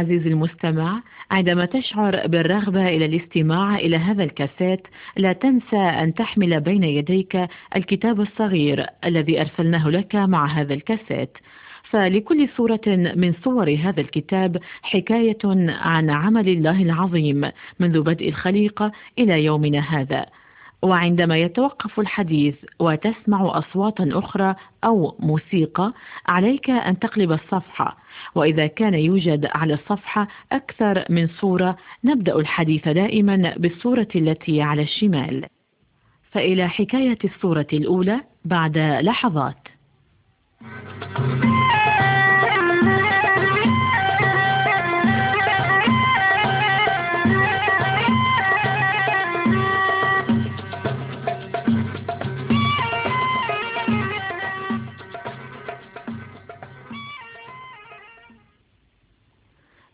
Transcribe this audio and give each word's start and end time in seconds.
عزيزي 0.00 0.28
المستمع 0.28 1.02
عندما 1.30 1.64
تشعر 1.64 2.26
بالرغبة 2.26 2.88
إلى 2.88 3.04
الاستماع 3.04 3.78
إلى 3.78 3.96
هذا 3.96 4.24
الكاسيت 4.24 4.86
لا 5.16 5.32
تنسى 5.32 5.76
أن 5.76 6.14
تحمل 6.14 6.60
بين 6.60 6.84
يديك 6.84 7.48
الكتاب 7.76 8.20
الصغير 8.20 8.86
الذي 9.04 9.40
أرسلناه 9.40 9.88
لك 9.88 10.14
مع 10.14 10.46
هذا 10.46 10.74
الكاسيت. 10.74 11.38
فلكل 11.90 12.48
صورة 12.56 12.80
من 13.16 13.32
صور 13.44 13.70
هذا 13.70 14.00
الكتاب 14.00 14.56
حكاية 14.82 15.38
عن 15.68 16.10
عمل 16.10 16.48
الله 16.48 16.82
العظيم 16.82 17.50
منذ 17.80 18.02
بدء 18.02 18.28
الخليقة 18.28 18.92
إلى 19.18 19.44
يومنا 19.44 19.80
هذا. 19.80 20.26
وعندما 20.82 21.38
يتوقف 21.38 22.00
الحديث 22.00 22.54
وتسمع 22.78 23.58
أصواتا 23.58 24.08
أخرى 24.12 24.54
أو 24.84 25.16
موسيقى 25.18 25.92
عليك 26.26 26.70
أن 26.70 26.98
تقلب 26.98 27.32
الصفحة 27.32 27.96
وإذا 28.34 28.66
كان 28.66 28.94
يوجد 28.94 29.48
على 29.54 29.74
الصفحة 29.74 30.28
أكثر 30.52 31.04
من 31.08 31.28
صورة 31.28 31.76
نبدأ 32.04 32.36
الحديث 32.36 32.88
دائما 32.88 33.54
بالصورة 33.56 34.08
التي 34.16 34.62
على 34.62 34.82
الشمال. 34.82 35.46
فإلى 36.32 36.68
حكاية 36.68 37.18
الصورة 37.24 37.66
الأولى 37.72 38.20
بعد 38.44 38.78
لحظات. 38.78 39.68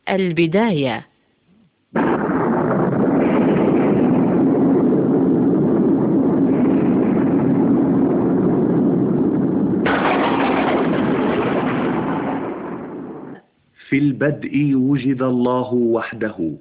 البداية. 0.09 1.07
في 13.89 13.99
البدء 13.99 14.75
وجد 14.75 15.23
الله 15.23 15.75
وحده 15.75 16.57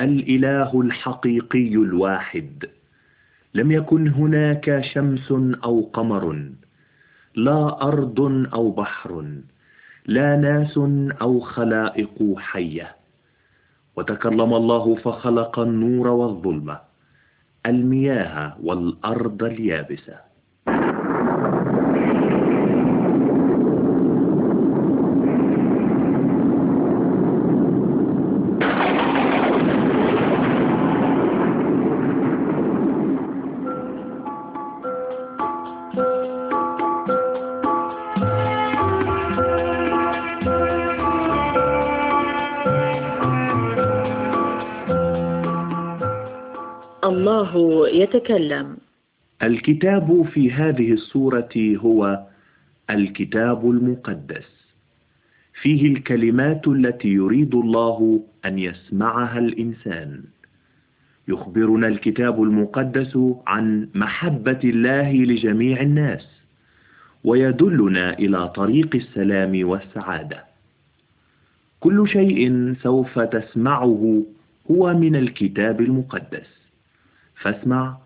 الإله 0.00 0.80
الحقيقي 0.80 1.74
الواحد. 1.74 2.66
لم 3.54 3.72
يكن 3.72 4.08
هناك 4.08 4.80
شمس 4.94 5.32
أو 5.64 5.90
قمر 5.92 6.50
لا 7.34 7.82
أرض 7.82 8.20
أو 8.54 8.70
بحر. 8.70 9.24
لا 10.10 10.36
ناس 10.36 10.78
أو 11.22 11.40
خلائق 11.40 12.38
حية. 12.38 12.96
وتكلم 13.96 14.54
الله 14.54 14.94
فخلق 14.94 15.58
النور 15.58 16.08
والظلمة 16.08 16.80
المياه 17.66 18.56
والأرض 18.62 19.42
اليابسة. 19.42 20.29
يتكلم. 48.14 48.76
الكتاب 49.42 50.22
في 50.22 50.52
هذه 50.52 50.92
السورة 50.92 51.48
هو 51.56 52.26
الكتاب 52.90 53.70
المقدس. 53.70 54.48
فيه 55.62 55.92
الكلمات 55.94 56.68
التي 56.68 57.08
يريد 57.08 57.54
الله 57.54 58.22
أن 58.44 58.58
يسمعها 58.58 59.38
الإنسان. 59.38 60.22
يخبرنا 61.28 61.88
الكتاب 61.88 62.42
المقدس 62.42 63.18
عن 63.46 63.88
محبة 63.94 64.60
الله 64.64 65.12
لجميع 65.12 65.80
الناس 65.80 66.28
ويدلنا 67.24 68.18
إلى 68.18 68.48
طريق 68.48 68.96
السلام 68.96 69.68
والسعادة. 69.68 70.44
كل 71.80 72.08
شيء 72.08 72.74
سوف 72.82 73.18
تسمعه 73.18 74.22
هو 74.70 74.94
من 74.94 75.16
الكتاب 75.16 75.80
المقدس. 75.80 76.60
فاسمع 77.40 77.96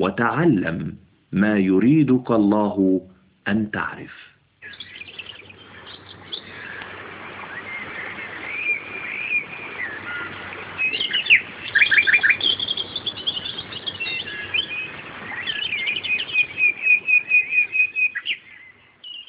وتعلم 0.00 0.96
ما 1.32 1.58
يريدك 1.58 2.30
الله 2.30 3.00
أن 3.48 3.70
تعرف. 3.70 4.28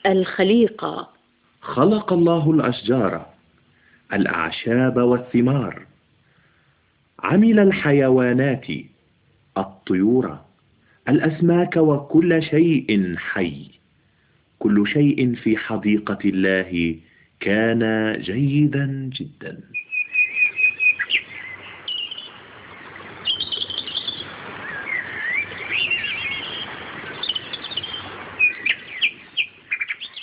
الخليقة. 0.06 1.10
خلق 1.62 2.14
الله 2.14 2.52
الأشجار 2.52 3.26
الأعشاب 4.14 4.98
والثمار 4.98 5.86
عمل 7.20 7.60
الحيوانات 7.60 8.66
الطيور. 9.58 10.49
الأسماك 11.10 11.78
وكل 11.78 12.44
شيء 12.44 13.16
حي. 13.18 13.68
كل 14.60 14.88
شيء 14.88 15.36
في 15.36 15.58
حديقة 15.58 16.20
الله 16.26 16.96
كان 17.40 18.14
جيدا 18.22 19.10
جدا. 19.14 19.60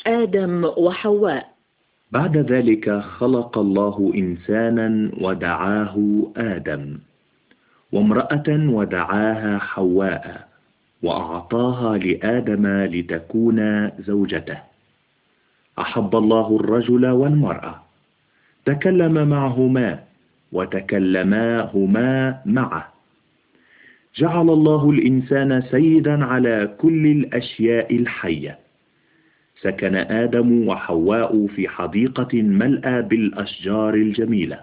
آدم 0.07 0.65
وحواء. 0.65 1.57
بعد 2.13 2.37
ذلك 2.37 3.01
خلق 3.01 3.59
الله 3.59 4.13
إنسانا 4.15 5.11
ودعاه 5.21 5.97
آدم 6.37 6.99
وامرأة 7.93 8.49
ودعاها 8.49 9.59
حواء. 9.59 10.56
وأعطاها 11.03 11.99
لآدم 11.99 12.67
لتكون 12.67 13.91
زوجته. 13.99 14.59
أحب 15.79 16.17
الله 16.17 16.57
الرجل 16.61 17.07
والمرأة. 17.07 17.83
تكلم 18.65 19.29
معهما 19.29 19.99
وتكلماهما 20.53 22.39
معه. 22.47 22.93
جعل 24.17 24.51
الله 24.51 24.91
الإنسان 24.91 25.63
سيدا 25.63 26.25
على 26.25 26.75
كل 26.79 27.07
الأشياء 27.07 27.97
الحية. 27.97 28.59
سكن 29.61 29.95
آدم 29.95 30.69
وحواء 30.69 31.47
في 31.47 31.69
حديقة 31.69 32.43
ملأى 32.43 33.03
بالأشجار 33.03 33.95
الجميلة. 33.95 34.59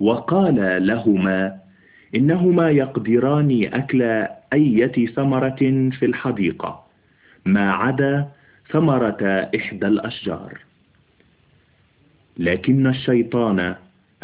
وقال 0.00 0.86
لهما 0.86 1.58
إنهما 2.14 2.70
يقدران 2.70 3.68
أكل 3.72 4.26
أية 4.52 5.06
ثمرة 5.06 5.90
في 5.90 6.02
الحديقة؟ 6.06 6.84
ما 7.44 7.72
عدا 7.72 8.28
ثمرة 8.70 9.50
إحدى 9.56 9.86
الأشجار. 9.86 10.58
لكن 12.38 12.86
الشيطان 12.86 13.74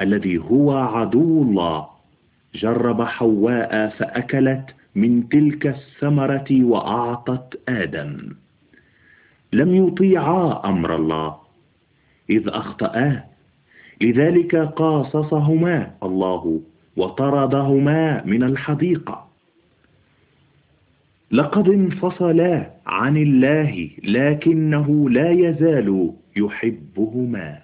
الذي 0.01 0.39
هو 0.39 0.73
عدو 0.77 1.43
الله 1.43 1.87
جرب 2.55 3.03
حواء 3.03 3.89
فأكلت 3.89 4.75
من 4.95 5.29
تلك 5.29 5.67
الثمرة 5.67 6.47
وأعطت 6.51 7.61
آدم. 7.69 8.29
لم 9.53 9.75
يطيعا 9.75 10.63
أمر 10.65 10.97
الله 10.97 11.37
إذ 12.31 12.49
أخطأا. 12.49 13.25
لذلك 14.01 14.57
قاصصهما 14.57 15.91
الله 16.03 16.61
وطردهما 16.97 18.23
من 18.25 18.43
الحديقة. 18.43 19.29
لقد 21.33 21.69
انفصلا 21.69 22.71
عن 22.87 23.17
الله 23.17 23.91
لكنه 24.05 25.11
لا 25.11 25.31
يزال 25.31 26.13
يحبهما. 26.37 27.59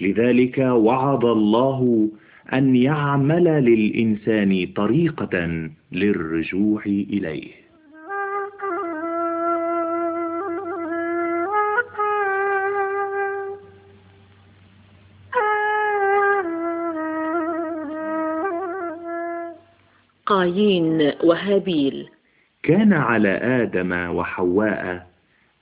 لذلك 0.00 0.58
وعد 0.58 1.24
الله 1.24 2.08
أن 2.52 2.76
يعمل 2.76 3.44
للإنسان 3.44 4.66
طريقة 4.76 5.68
للرجوع 5.92 6.82
إليه. 6.86 7.62
قايين 20.26 21.12
وهابيل. 21.24 22.08
كان 22.62 22.92
على 22.92 23.28
آدم 23.28 23.92
وحواء 23.92 25.06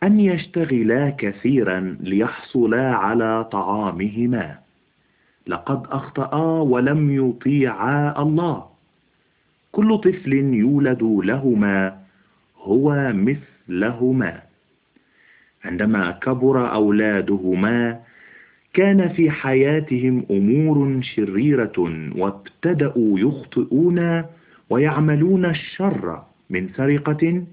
أن 0.02 0.20
يشتغلا 0.20 1.10
كثيرا 1.18 1.96
ليحصلا 2.00 2.90
على 2.94 3.44
طعامهما. 3.44 4.58
لقد 5.46 5.82
أخطأا 5.90 6.60
ولم 6.60 7.28
يطيعا 7.28 8.22
الله. 8.22 8.64
كل 9.72 9.98
طفل 9.98 10.32
يولد 10.32 11.02
لهما 11.02 11.98
هو 12.62 13.12
مثلهما. 13.14 14.40
عندما 15.64 16.10
كبر 16.10 16.72
أولادهما 16.74 18.00
كان 18.74 19.08
في 19.08 19.30
حياتهم 19.30 20.26
أمور 20.30 21.02
شريرة 21.02 21.78
وابتدأوا 22.16 23.18
يخطئون 23.18 24.24
ويعملون 24.70 25.44
الشر. 25.44 26.29
من 26.50 26.68
سرقة 26.76 27.44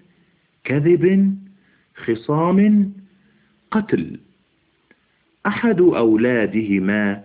كذب 0.63 1.35
خصام 1.95 2.91
قتل. 3.71 4.19
أحد 5.45 5.79
أولادهما 5.81 7.23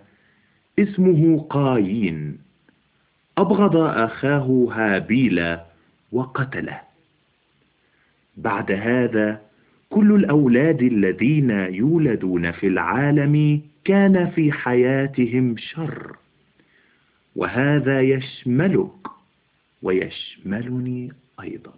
اسمه 0.79 1.39
قايين. 1.49 2.37
أبغض 3.37 3.75
أخاه 3.75 4.67
هابيل 4.71 5.57
وقتله. 6.11 6.81
بعد 8.37 8.71
هذا 8.71 9.41
كل 9.89 10.15
الأولاد 10.15 10.81
الذين 10.81 11.49
يولدون 11.49 12.51
في 12.51 12.67
العالم 12.67 13.61
كان 13.85 14.29
في 14.29 14.51
حياتهم 14.51 15.57
شر. 15.57 16.15
وهذا 17.35 18.01
يشملك 18.01 19.07
ويشملني 19.81 21.11
أيضا. 21.41 21.73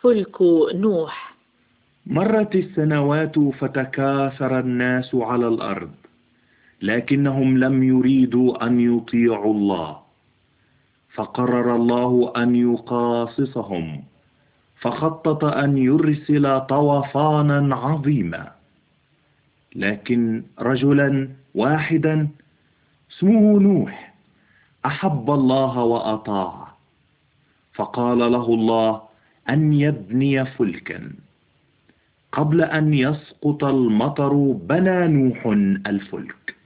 فلك 0.00 0.42
نوح. 0.74 1.34
مرت 2.06 2.54
السنوات 2.56 3.38
فتكاثر 3.38 4.60
الناس 4.60 5.14
على 5.14 5.48
الأرض 5.48 5.90
لكنهم 6.82 7.58
لم 7.58 7.82
يريدوا 7.82 8.66
أن 8.66 8.80
يطيعوا 8.80 9.54
الله. 9.54 10.07
فقرر 11.14 11.76
الله 11.76 12.32
أن 12.36 12.56
يقاصصهم 12.56 14.04
فخطط 14.80 15.44
أن 15.44 15.78
يرسل 15.78 16.60
طوفانا 16.60 17.76
عظيما. 17.76 18.52
لكن 19.74 20.42
رجلا 20.60 21.28
واحدا 21.54 22.28
اسمه 23.10 23.58
نوح 23.60 24.14
أحب 24.86 25.30
الله 25.30 25.78
وأطاع. 25.78 26.68
فقال 27.74 28.18
له 28.18 28.46
الله 28.54 29.02
أن 29.48 29.72
يبني 29.72 30.44
فلكا. 30.44 31.12
قبل 32.32 32.62
أن 32.62 32.94
يسقط 32.94 33.64
المطر 33.64 34.32
بنى 34.52 35.08
نوح 35.08 35.46
الفلك. 35.86 36.57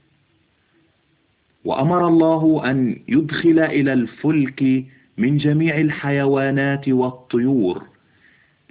وأمر 1.65 2.07
الله 2.07 2.71
أن 2.71 2.99
يدخل 3.07 3.59
إلى 3.59 3.93
الفلك 3.93 4.85
من 5.17 5.37
جميع 5.37 5.77
الحيوانات 5.77 6.89
والطيور 6.89 7.83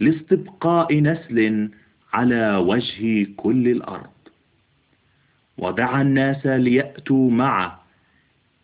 لاستبقاء 0.00 1.00
نسل 1.00 1.70
على 2.12 2.56
وجه 2.56 3.26
كل 3.36 3.68
الأرض. 3.68 4.10
ودعا 5.58 6.02
الناس 6.02 6.46
ليأتوا 6.46 7.30
معه 7.30 7.82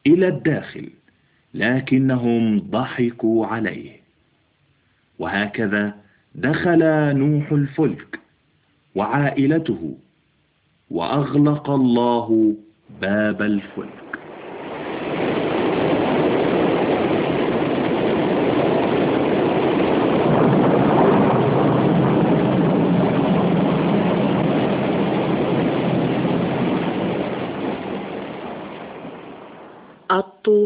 إلى 0.06 0.28
الداخل 0.28 0.88
لكنهم 1.54 2.58
ضحكوا 2.60 3.46
عليه. 3.46 4.00
وهكذا 5.18 5.94
دخل 6.34 6.78
نوح 7.16 7.52
الفلك 7.52 8.20
وعائلته 8.94 9.96
وأغلق 10.90 11.70
الله 11.70 12.56
باب 13.00 13.42
الفلك. 13.42 14.07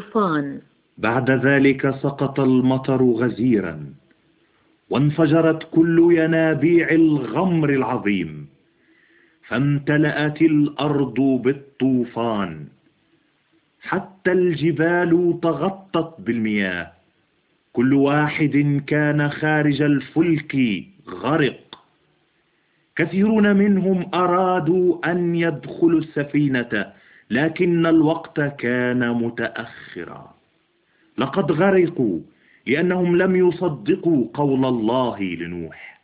الطوفان. 0.03 0.61
بعد 0.99 1.31
ذلك 1.31 1.91
سقط 1.91 2.41
المطر 2.41 3.03
غزيرا 3.03 3.95
وانفجرت 4.91 5.69
كل 5.71 6.09
ينابيع 6.19 6.89
الغمر 6.91 7.71
العظيم 7.71 8.47
فامتلأت 9.49 10.43
الأرض 10.43 11.21
بالطوفان 11.45 12.67
حتى 13.81 14.33
الجبال 14.33 15.39
تغطت 15.43 16.21
بالمياه. 16.21 16.93
كل 17.73 17.95
واحد 17.95 18.83
كان 18.87 19.31
خارج 19.31 19.83
الفلك 19.83 20.85
غرق. 21.09 21.59
كثيرون 22.97 23.57
منهم 23.57 24.11
أرادوا 24.15 25.11
أن 25.11 25.35
يدخلوا 25.35 26.01
السفينة 26.01 26.93
لكن 27.33 27.87
الوقت 27.87 28.41
كان 28.41 29.11
متأخرا. 29.11 30.35
لقد 31.19 31.53
غرقوا 31.53 32.21
لأنهم 32.67 33.17
لم 33.17 33.37
يصدقوا 33.37 34.27
قول 34.35 34.65
الله 34.65 35.21
لنوح. 35.23 36.01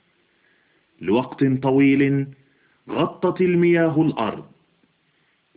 لوقت 1.01 1.45
طويل 1.45 2.27
غطت 2.91 3.41
المياه 3.41 4.03
الأرض 4.03 4.45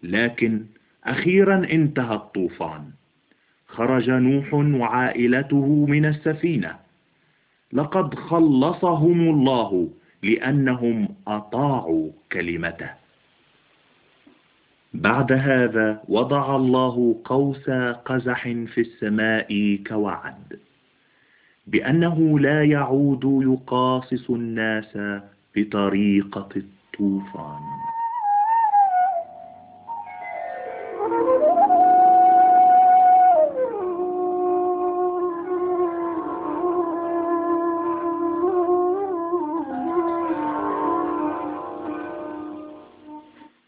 لكن 0.04 0.66
أخيرا 1.04 1.56
انتهى 1.72 2.16
الطوفان. 2.16 2.92
خرج 3.68 4.10
نوح 4.10 4.54
وعائلته 4.54 5.86
من 5.86 6.06
السفينة. 6.06 6.76
لقد 7.74 8.16
خلصهم 8.16 9.22
الله 9.22 9.90
لأنهم 10.24 11.16
أطاعوا 11.28 12.12
كلمته. 12.32 13.01
بعد 14.94 15.32
هذا 15.32 16.02
وضع 16.08 16.56
الله 16.56 17.16
قوس 17.26 17.70
قزح 18.06 18.44
في 18.44 18.82
السماء 18.82 19.80
كوعد 19.88 20.60
بأنه 21.68 22.40
لا 22.40 22.64
يعود 22.64 23.24
يقاصص 23.24 24.30
الناس 24.30 24.98
بطريقة 25.56 26.50
الطوفان. 26.56 27.62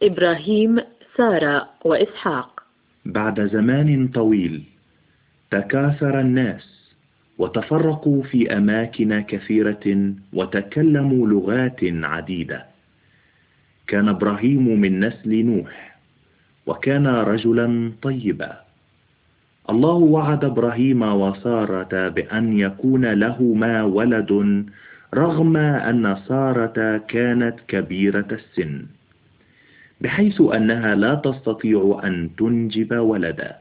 إبراهيم 0.04 0.80
سارة 1.18 1.70
وإسحاق. 1.86 2.64
بعد 3.06 3.46
زمان 3.48 4.08
طويل 4.08 4.64
تكاثر 5.52 6.20
الناس 6.20 6.94
وتفرقوا 7.38 8.24
في 8.24 8.58
أماكن 8.58 9.22
كثيرة 9.22 10.14
وتكلموا 10.34 11.28
لغات 11.28 11.80
عديدة. 11.84 12.66
كان 13.88 14.10
إبراهيم 14.10 14.82
من 14.82 15.00
نسل 15.00 15.46
نوح 15.46 15.98
وكان 16.66 17.08
رجلا 17.08 17.92
طيبا. 18.02 18.58
الله 19.70 19.94
وعد 19.94 20.46
إبراهيم 20.46 21.02
وسارة 21.02 22.08
بأن 22.08 22.60
يكون 22.60 23.06
لهما 23.06 23.84
ولد 23.84 24.66
رغم 25.14 25.58
أن 25.58 26.18
سارة 26.28 26.98
كانت 26.98 27.56
كبيرة 27.68 28.28
السن. 28.32 28.86
بحيث 30.04 30.42
أنها 30.42 30.96
لا 30.96 31.16
تستطيع 31.16 32.02
أن 32.04 32.30
تنجب 32.38 32.92
ولدا. 32.92 33.56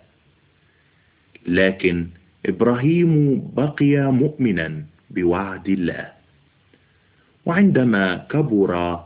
لكن 1.46 2.06
إبراهيم 2.46 3.42
بقي 3.56 4.12
مؤمنا 4.12 4.84
بوعد 5.10 5.68
الله. 5.68 6.06
وعندما 7.46 8.16
كبر 8.30 9.00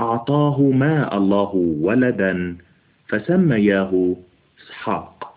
أعطاه 0.00 0.58
ما 0.60 1.16
الله 1.16 1.52
ولدا 1.80 2.56
فسمياه 3.08 4.16
إسحاق. 4.60 5.34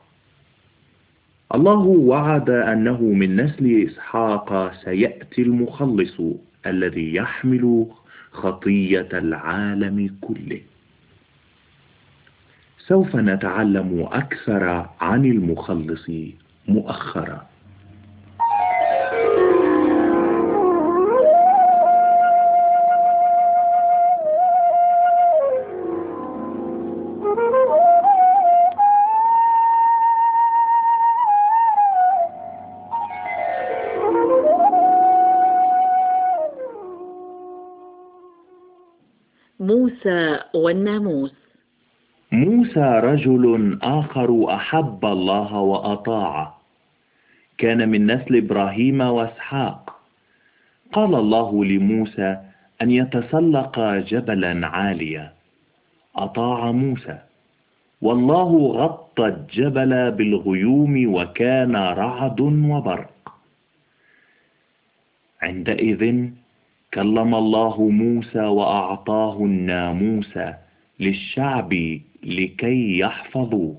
الله 1.55 1.83
وعد 2.11 2.49
أنه 2.49 3.01
من 3.01 3.35
نسل 3.35 3.87
إسحاق 3.87 4.73
سيأتي 4.83 5.41
المخلص 5.41 6.21
الذي 6.65 7.15
يحمل 7.15 7.85
خطية 8.31 9.09
العالم 9.13 10.15
كله. 10.21 10.61
سوف 12.91 13.15
نتعلم 13.15 14.07
أكثر 14.11 14.89
عن 15.01 15.25
المخلص 15.25 16.11
مؤخرا. 16.67 17.47
موسى 39.59 40.39
والناموس. 40.53 41.40
موسى 42.31 42.99
رجل 43.03 43.79
آخر 43.81 44.55
أحب 44.55 45.05
الله 45.05 45.55
وأطاعه. 45.59 46.57
كان 47.57 47.89
من 47.89 48.11
نسل 48.11 48.35
إبراهيم 48.35 49.01
وإسحاق. 49.01 49.99
قال 50.91 51.15
الله 51.15 51.65
لموسى 51.65 52.37
أن 52.81 52.91
يتسلق 52.91 53.79
جبلا 53.79 54.67
عاليا. 54.67 55.31
أطاع 56.15 56.71
موسى. 56.71 57.17
والله 58.01 58.51
غطى 58.67 59.25
الجبل 59.25 60.11
بالغيوم 60.11 61.13
وكان 61.13 61.75
رعد 61.75 62.41
وبرق. 62.41 63.33
عندئذ 65.41 66.29
كلم 66.93 67.35
الله 67.35 67.89
موسى 67.89 68.39
وأعطاه 68.39 69.37
الناموس 69.37 70.39
للشعب 71.01 71.73
لكي 72.23 72.99
يحفظوه 72.99 73.75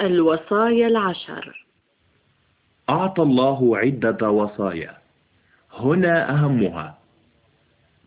الوصايا 0.00 0.86
العشر. 0.86 1.66
أعطى 2.90 3.22
الله 3.22 3.78
عدة 3.78 4.30
وصايا. 4.30 4.96
هنا 5.78 6.30
أهمها. 6.30 6.98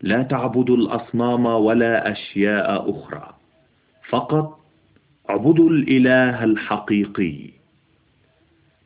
لا 0.02 0.22
تعبدوا 0.22 0.76
الأصنام 0.76 1.46
ولا 1.46 2.12
أشياء 2.12 2.90
أخرى. 2.90 3.34
فقط 4.08 4.60
اعبدوا 5.30 5.70
الإله 5.70 6.44
الحقيقي. 6.44 7.59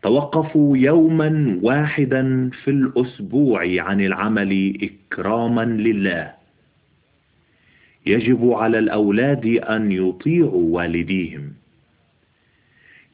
توقفوا 0.04 0.76
يوما 0.76 1.58
واحدا 1.62 2.50
في 2.50 2.70
الأسبوع 2.70 3.61
عن 3.82 4.00
العمل 4.00 4.78
إكراما 4.82 5.64
لله. 5.64 6.34
يجب 8.06 8.50
على 8.52 8.78
الأولاد 8.78 9.46
أن 9.46 9.92
يطيعوا 9.92 10.76
والديهم. 10.76 11.52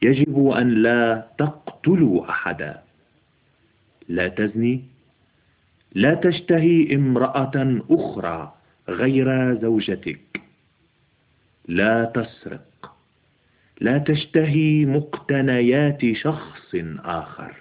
يجب 0.01 0.47
أن 0.47 0.69
لا 0.69 1.27
تقتلوا 1.37 2.29
أحدا. 2.29 2.81
لا 4.09 4.27
تزني. 4.27 4.83
لا 5.95 6.13
تشتهي 6.13 6.95
امرأة 6.95 7.81
أخرى 7.89 8.53
غير 8.89 9.55
زوجتك. 9.61 10.41
لا 11.67 12.05
تسرق. 12.05 12.70
لا 13.81 13.97
تشتهي 13.97 14.85
مقتنيات 14.85 15.99
شخص 16.13 16.75
آخر. 17.05 17.53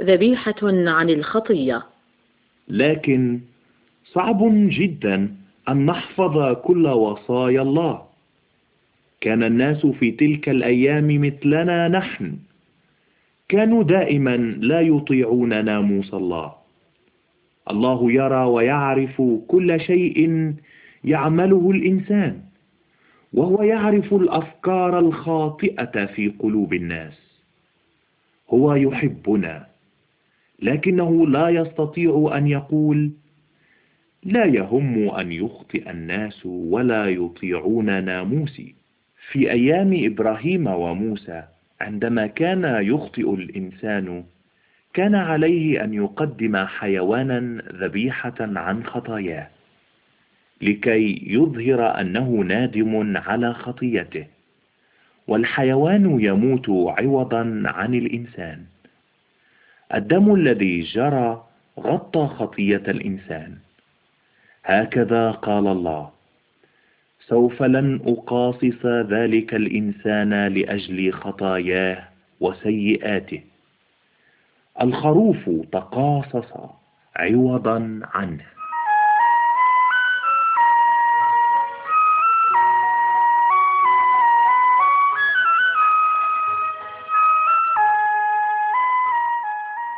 ذبيحة 0.00 0.54
عن 0.62 1.10
الخطية. 1.10 1.82
لكن 2.68 3.40
صعب 4.04 4.38
جدا 4.68 5.34
أن 5.68 5.86
نحفظ 5.86 6.56
كل 6.62 6.86
وصايا 6.86 7.62
الله. 7.62 8.09
كان 9.20 9.42
الناس 9.42 9.86
في 9.86 10.10
تلك 10.10 10.48
الأيام 10.48 11.22
مثلنا 11.26 11.88
نحن. 11.88 12.36
كانوا 13.48 13.82
دائما 13.82 14.36
لا 14.60 14.80
يطيعون 14.80 15.64
ناموس 15.64 16.14
الله. 16.14 16.52
الله 17.70 18.12
يرى 18.12 18.44
ويعرف 18.44 19.22
كل 19.48 19.80
شيء 19.80 20.52
يعمله 21.04 21.70
الإنسان 21.70 22.40
وهو 23.32 23.62
يعرف 23.62 24.14
الأفكار 24.14 24.98
الخاطئة 24.98 26.06
في 26.06 26.28
قلوب 26.28 26.74
الناس. 26.74 27.30
هو 28.50 28.74
يحبنا 28.74 29.66
لكنه 30.62 31.26
لا 31.26 31.48
يستطيع 31.48 32.30
أن 32.36 32.46
يقول 32.46 33.10
لا 34.24 34.44
يهم 34.44 35.08
أن 35.08 35.32
يخطئ 35.32 35.90
الناس 35.90 36.46
ولا 36.46 37.06
يطيعون 37.06 38.04
ناموسي 38.04 38.79
في 39.30 39.50
أيام 39.50 40.04
إبراهيم 40.04 40.66
وموسى 40.66 41.42
عندما 41.80 42.26
كان 42.26 42.64
يخطئ 42.82 43.34
الإنسان 43.34 44.24
كان 44.94 45.14
عليه 45.14 45.84
أن 45.84 45.94
يقدم 45.94 46.56
حيوانا 46.66 47.62
ذبيحة 47.72 48.34
عن 48.40 48.84
خطاياه 48.84 49.48
لكي 50.62 51.22
يظهر 51.26 52.00
أنه 52.00 52.28
نادم 52.30 53.16
على 53.16 53.54
خطيته 53.54 54.26
والحيوان 55.28 56.20
يموت 56.20 56.70
عوضا 56.70 57.62
عن 57.64 57.94
الإنسان. 57.94 58.64
الدم 59.94 60.34
الذي 60.34 60.80
جرى 60.80 61.44
غطى 61.80 62.26
خطية 62.26 62.82
الإنسان. 62.88 63.56
هكذا 64.64 65.30
قال 65.30 65.66
الله. 65.66 66.10
سوف 67.30 67.62
لن 67.62 68.00
أقاصص 68.06 68.86
ذلك 68.86 69.54
الإنسان 69.54 70.46
لأجل 70.46 71.12
خطاياه 71.12 72.08
وسيئاته. 72.40 73.40
الخروف 74.82 75.50
تقاصص 75.72 76.52
عوضا 77.16 78.00
عنه. 78.14 78.46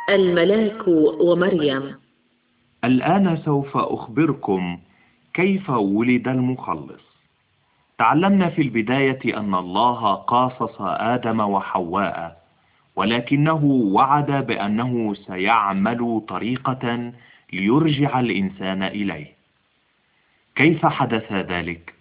الملاك 0.09 0.87
ومريم. 1.21 1.95
الآن 2.83 3.37
سوف 3.37 3.77
أخبركم 3.77 4.79
كيف 5.33 5.69
ولد 5.69 6.27
المخلص. 6.27 7.12
تعلمنا 7.97 8.49
في 8.49 8.61
البداية 8.61 9.37
أن 9.37 9.55
الله 9.55 10.13
قاصص 10.15 10.75
آدم 10.81 11.39
وحواء 11.39 12.43
ولكنه 12.95 13.63
وعد 13.65 14.31
بأنه 14.31 15.13
سيعمل 15.13 16.21
طريقة 16.27 17.11
ليرجع 17.53 18.19
الإنسان 18.19 18.83
إليه 18.83 19.27
كيف 20.55 20.85
حدث 20.85 21.31
ذلك؟ 21.33 21.93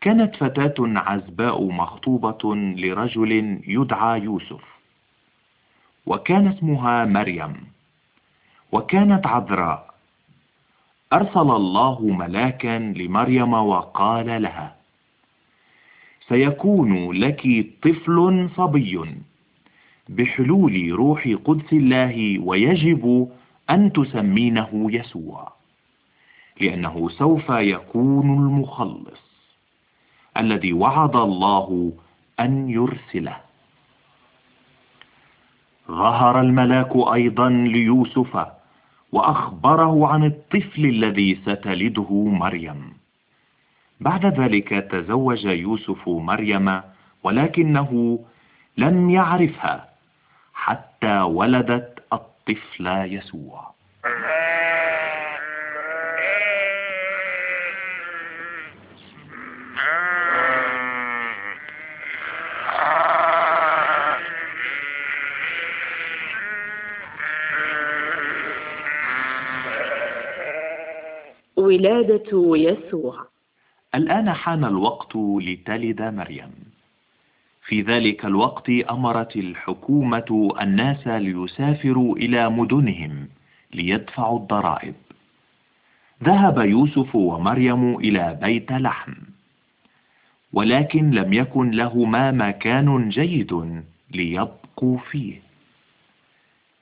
كانت 0.00 0.36
فتاة 0.36 0.74
عزباء 0.80 1.64
مخطوبة 1.64 2.54
لرجل 2.54 3.60
يدعى 3.66 4.20
يوسف 4.20 4.62
وكان 6.06 6.46
اسمها 6.48 7.04
مريم 7.04 7.54
وكانت 8.72 9.26
عذراء 9.26 9.91
أرسل 11.12 11.50
الله 11.50 12.00
ملاكا 12.02 12.78
لمريم 12.78 13.52
وقال 13.54 14.42
لها 14.42 14.76
سيكون 16.28 17.12
لك 17.12 17.66
طفل 17.82 18.48
صبي 18.56 19.00
بحلول 20.08 20.92
روح 20.92 21.28
قدس 21.44 21.72
الله 21.72 22.38
ويجب 22.38 23.28
أن 23.70 23.92
تسمينه 23.92 24.70
يسوع 24.92 25.52
لأنه 26.60 27.08
سوف 27.08 27.50
يكون 27.50 28.26
المخلص 28.38 29.22
الذي 30.36 30.72
وعد 30.72 31.16
الله 31.16 31.92
أن 32.40 32.68
يرسله. 32.70 33.36
ظهر 35.88 36.40
الملاك 36.40 36.96
أيضا 36.96 37.48
ليوسف 37.48 38.46
وأخبره 39.12 40.08
عن 40.08 40.24
الطفل 40.24 40.84
الذي 40.86 41.34
ستلده 41.34 42.12
مريم. 42.24 42.92
بعد 44.00 44.26
ذلك 44.26 44.68
تزوج 44.68 45.44
يوسف 45.44 46.08
مريم 46.08 46.80
ولكنه 47.22 48.18
لم 48.78 49.10
يعرفها 49.10 49.88
حتى 50.54 51.20
ولدت 51.20 52.04
الطفل 52.12 52.86
يسوع. 52.86 53.71
ولادة 71.82 72.56
يسوع. 72.56 73.26
الآن 73.94 74.32
حان 74.32 74.64
الوقت 74.64 75.16
لتلد 75.16 76.02
مريم. 76.02 76.52
في 77.66 77.82
ذلك 77.82 78.24
الوقت 78.24 78.70
أمرت 78.90 79.36
الحكومة 79.36 80.50
الناس 80.60 81.06
ليسافروا 81.06 82.16
إلى 82.16 82.50
مدنهم 82.50 83.28
ليدفعوا 83.74 84.38
الضرائب. 84.38 84.94
ذهب 86.24 86.58
يوسف 86.58 87.14
ومريم 87.14 87.98
إلى 87.98 88.38
بيت 88.42 88.72
لحم 88.72 89.12
ولكن 90.52 91.10
لم 91.10 91.32
يكن 91.32 91.70
لهما 91.70 92.30
مكان 92.30 93.08
جيد 93.08 93.82
ليبقوا 94.10 94.98
فيه. 95.10 95.40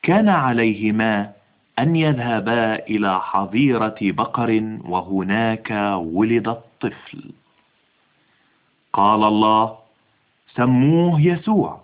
كان 0.03 0.29
عليهما 0.29 1.33
أن 1.83 1.97
يذهبا 1.97 2.75
إلى 2.87 3.21
حظيرة 3.21 3.97
بقر 4.03 4.79
وهناك 4.85 5.71
ولد 5.97 6.49
الطفل. 6.49 7.23
قال 8.93 9.25
الله 9.25 9.79
سموه 10.55 11.21
يسوع 11.21 11.81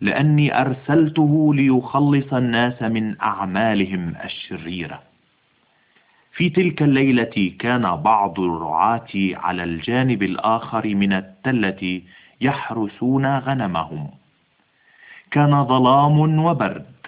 لأني 0.00 0.60
أرسلته 0.60 1.54
ليخلص 1.54 2.34
الناس 2.34 2.82
من 2.82 3.20
أعمالهم 3.20 4.14
الشريرة. 4.24 5.02
في 6.32 6.50
تلك 6.50 6.82
الليلة 6.82 7.52
كان 7.58 7.96
بعض 7.96 8.40
الرعاة 8.40 9.08
على 9.14 9.64
الجانب 9.64 10.22
الآخر 10.22 10.94
من 10.94 11.12
التلة 11.12 12.02
يحرسون 12.40 13.38
غنمهم. 13.38 14.10
كان 15.30 15.64
ظلام 15.64 16.44
وبرد. 16.44 16.99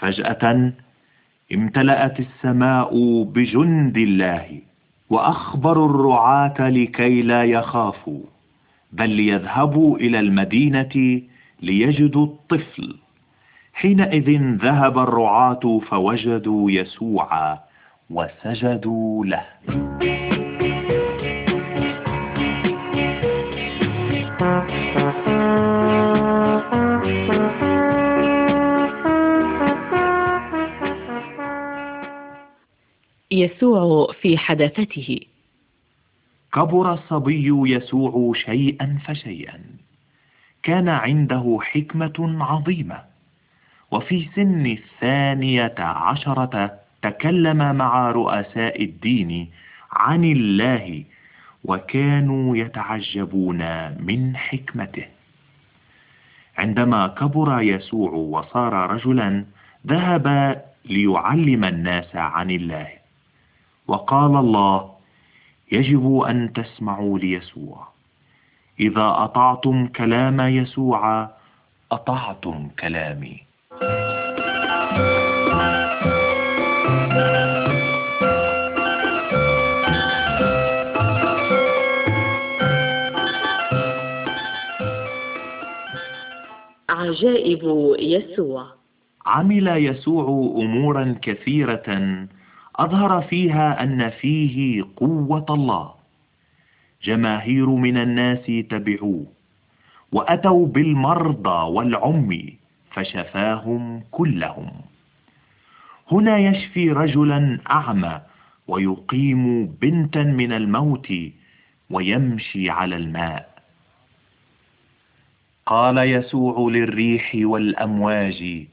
فجأة 0.00 0.72
امتلأت 1.54 2.20
السماء 2.20 3.22
بجند 3.24 3.96
الله 3.96 4.46
وأخبروا 5.10 5.88
الرعاة 5.90 6.68
لكي 6.68 7.22
لا 7.22 7.44
يخافوا 7.44 8.20
بل 8.92 9.10
ليذهبوا 9.10 9.96
إلى 9.98 10.20
المدينة 10.20 11.22
ليجدوا 11.62 12.26
الطفل. 12.26 12.96
حينئذ 13.72 14.40
ذهب 14.62 14.98
الرعاة 14.98 15.80
فوجدوا 15.90 16.70
يسوع 16.70 17.58
وسجدوا 18.10 19.24
له. 19.24 19.44
يسوع 33.40 34.12
في 34.12 34.38
حداثته 34.38 35.20
كبر 36.52 36.92
الصبي 36.92 37.72
يسوع 37.74 38.32
شيئا 38.34 38.98
فشيئا. 39.04 39.60
كان 40.62 40.88
عنده 40.88 41.58
حكمة 41.62 42.36
عظيمة. 42.44 43.00
وفي 43.90 44.28
سن 44.34 44.66
الثانية 44.66 45.74
عشرة 45.78 46.78
تكلم 47.02 47.76
مع 47.76 48.10
رؤساء 48.10 48.84
الدين 48.84 49.50
عن 49.92 50.24
الله 50.24 51.04
وكانوا 51.64 52.56
يتعجبون 52.56 53.60
من 54.02 54.36
حكمته. 54.36 55.06
عندما 56.58 57.06
كبر 57.06 57.60
يسوع 57.62 58.10
وصار 58.10 58.90
رجلا 58.90 59.44
ذهب 59.86 60.56
ليعلم 60.84 61.64
الناس 61.64 62.16
عن 62.16 62.50
الله. 62.50 62.99
وقال 63.90 64.36
الله 64.36 64.90
يجب 65.72 66.18
أن 66.18 66.52
تسمعوا 66.52 67.18
ليسوع. 67.18 67.88
إذا 68.80 69.14
أطعتم 69.26 69.86
كلام 69.86 70.40
يسوع 70.40 71.30
أطعتم 71.92 72.68
كلامي. 72.80 73.36
عجائب 86.90 87.62
يسوع. 87.98 88.66
عمل 89.26 89.68
يسوع 89.68 90.26
أمورا 90.62 91.18
كثيرة 91.22 91.88
أظهر 92.80 93.22
فيها 93.22 93.82
أن 93.82 94.10
فيه 94.10 94.84
قوة 94.96 95.46
الله. 95.50 95.94
جماهير 97.02 97.66
من 97.66 97.96
الناس 97.96 98.46
تبعوه 98.70 99.26
وأتوا 100.12 100.66
بالمرضى 100.66 101.72
والعمي 101.72 102.56
فشفاهم 102.90 104.02
كلهم. 104.10 104.70
هنا 106.12 106.38
يشفي 106.38 106.90
رجلا 106.90 107.58
أعمى 107.70 108.20
ويقيم 108.68 109.66
بنتا 109.66 110.22
من 110.22 110.52
الموت 110.52 111.12
ويمشي 111.90 112.70
على 112.70 112.96
الماء. 112.96 113.50
قال 115.66 115.98
يسوع 115.98 116.70
للريح 116.70 117.32
والأمواج 117.34 118.66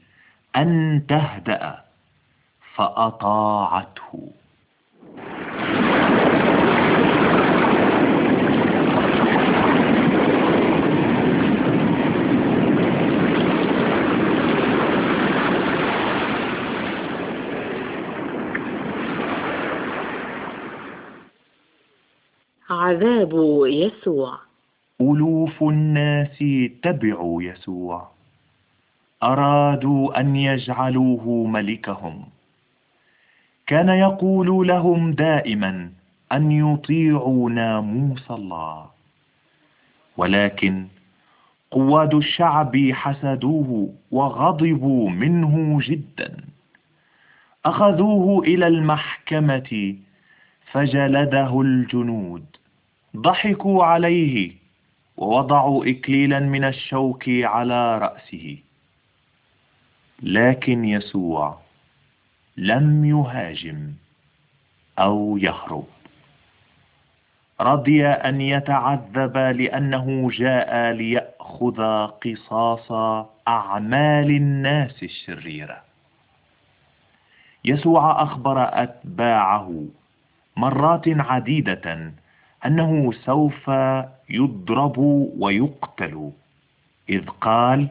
أن 0.56 1.02
تهدأ. 1.08 1.87
فأطاعته. 2.78 4.30
عذاب 22.70 23.32
يسوع. 23.66 24.38
ألوف 25.00 25.62
الناس 25.62 26.44
تبعوا 26.82 27.42
يسوع. 27.42 28.08
أرادوا 29.22 30.20
أن 30.20 30.36
يجعلوه 30.36 31.46
ملكهم. 31.46 32.37
كان 33.68 33.88
يقول 33.88 34.68
لهم 34.68 35.12
دائما 35.12 35.90
أن 36.32 36.52
يطيعوا 36.52 37.50
ناموس 37.50 38.30
الله. 38.30 38.86
ولكن 40.16 40.86
قواد 41.70 42.14
الشعب 42.14 42.76
حسدوه 42.92 43.94
وغضبوا 44.10 45.10
منه 45.10 45.78
جدا. 45.82 46.36
أخذوه 47.66 48.44
إلى 48.44 48.66
المحكمة 48.66 49.96
فجلده 50.72 51.60
الجنود. 51.60 52.44
ضحكوا 53.16 53.84
عليه 53.84 54.52
ووضعوا 55.16 55.86
إكليلا 55.86 56.40
من 56.40 56.64
الشوك 56.64 57.24
على 57.28 57.98
رأسه. 57.98 58.58
لكن 60.22 60.84
يسوع 60.84 61.67
لم 62.58 63.04
يهاجم 63.04 63.92
أو 64.98 65.36
يهرب. 65.36 65.86
رضي 67.60 68.06
أن 68.06 68.40
يتعذب 68.40 69.36
لأنه 69.36 70.30
جاء 70.32 70.92
ليأخذ 70.92 72.06
قصاص 72.06 72.92
أعمال 73.48 74.30
الناس 74.30 75.02
الشريرة. 75.02 75.76
يسوع 77.64 78.22
أخبر 78.22 78.82
أتباعه 78.82 79.84
مرات 80.56 81.04
عديدة 81.06 82.12
أنه 82.66 83.12
سوف 83.12 83.70
يضرب 84.30 84.98
ويقتل 85.38 86.30
إذ 87.08 87.26
قال 87.26 87.88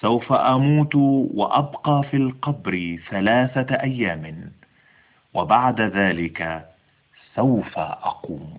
سوف 0.00 0.32
أموت 0.32 0.94
وأبقى 1.34 2.02
في 2.10 2.16
القبر 2.16 2.98
ثلاثة 3.10 3.74
أيام. 3.74 4.52
وبعد 5.34 5.80
ذلك 5.80 6.68
سوف 7.34 7.78
أقوم. 7.78 8.58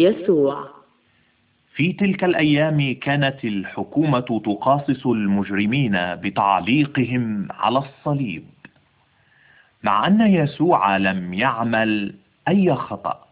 يسوع. 0.00 0.68
في 1.74 1.92
تلك 1.92 2.24
الأيام 2.24 2.94
كانت 3.02 3.44
الحكومة 3.44 4.40
تقاصص 4.44 5.06
المجرمين 5.06 5.92
بتعليقهم 6.14 7.48
على 7.50 7.78
الصليب 7.78 8.44
مع 9.82 10.06
أن 10.06 10.20
يسوع 10.20 10.96
لم 10.96 11.34
يعمل 11.34 12.14
أي 12.48 12.74
خطأ 12.74 13.26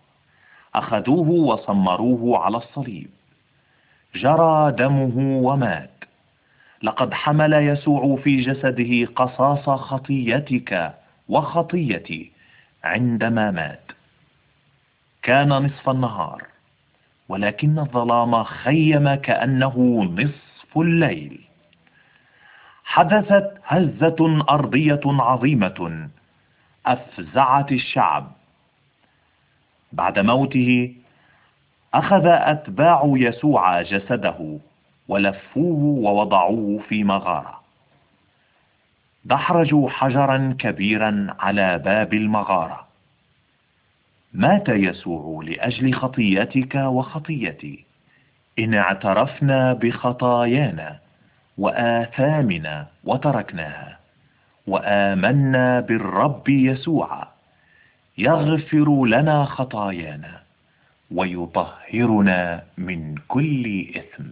أخذوه 0.75 1.31
وصمروه 1.31 2.39
على 2.39 2.57
الصليب. 2.57 3.11
جرى 4.15 4.73
دمه 4.73 5.39
ومات. 5.43 5.91
لقد 6.83 7.15
حمل 7.15 7.53
يسوع 7.53 8.17
في 8.17 8.41
جسده 8.41 9.13
قصاص 9.17 9.71
خطيتك 9.71 10.95
وخطيتي 11.29 12.31
عندما 12.85 13.51
مات. 13.51 13.93
كان 15.23 15.49
نصف 15.49 15.89
النهار. 15.89 16.48
ولكن 17.29 17.79
الظلام 17.79 18.45
خيم 18.45 19.15
كأنه 19.15 20.05
نصف 20.05 20.79
الليل. 20.79 21.41
حدثت 22.85 23.61
هزة 23.65 24.45
أرضية 24.51 25.01
عظيمة 25.07 26.09
أفزعت 26.87 27.73
الشعب. 27.73 28.33
بعد 29.93 30.19
موته 30.19 30.95
أخذ 31.95 32.27
أتباع 32.27 33.03
يسوع 33.05 33.83
جسده 33.83 34.59
ولفوه 35.09 35.83
ووضعوه 35.83 36.83
في 36.89 37.05
مغارة. 37.05 37.61
دحرجوا 39.25 39.91
حجرا 39.91 40.57
كبيرا 40.59 41.27
على 41.39 41.79
باب 41.79 42.15
المغارة. 42.15 42.88
مات 44.39 44.69
يسوع 44.69 45.45
لأجل 45.45 45.95
خطيتك 45.95 46.75
وخطيتي. 46.75 47.85
إن 48.59 48.75
اعترفنا 48.75 49.73
بخطايانا 49.73 50.99
وآثامنا 51.59 52.87
وتركناها 53.05 53.99
وآمنا 54.67 55.81
بالرب 55.81 56.49
يسوع. 56.49 57.29
يغفر 58.19 59.07
لنا 59.07 59.45
خطايانا 59.45 60.41
ويطهرنا 61.11 62.63
من 62.79 63.15
كل 63.29 63.87
إثم. 63.97 64.25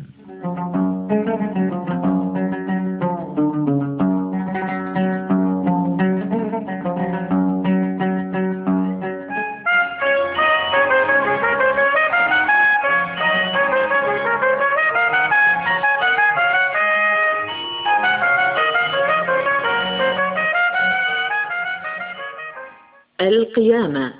القيامة. 23.56 24.14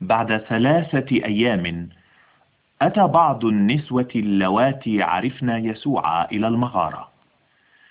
بعد 0.00 0.36
ثلاثة 0.36 1.16
أيام 1.24 1.88
أتى 2.82 3.06
بعض 3.06 3.44
النسوة 3.44 4.08
اللواتي 4.16 5.02
عرفن 5.02 5.48
يسوع 5.48 6.24
إلى 6.24 6.48
المغارة 6.48 7.08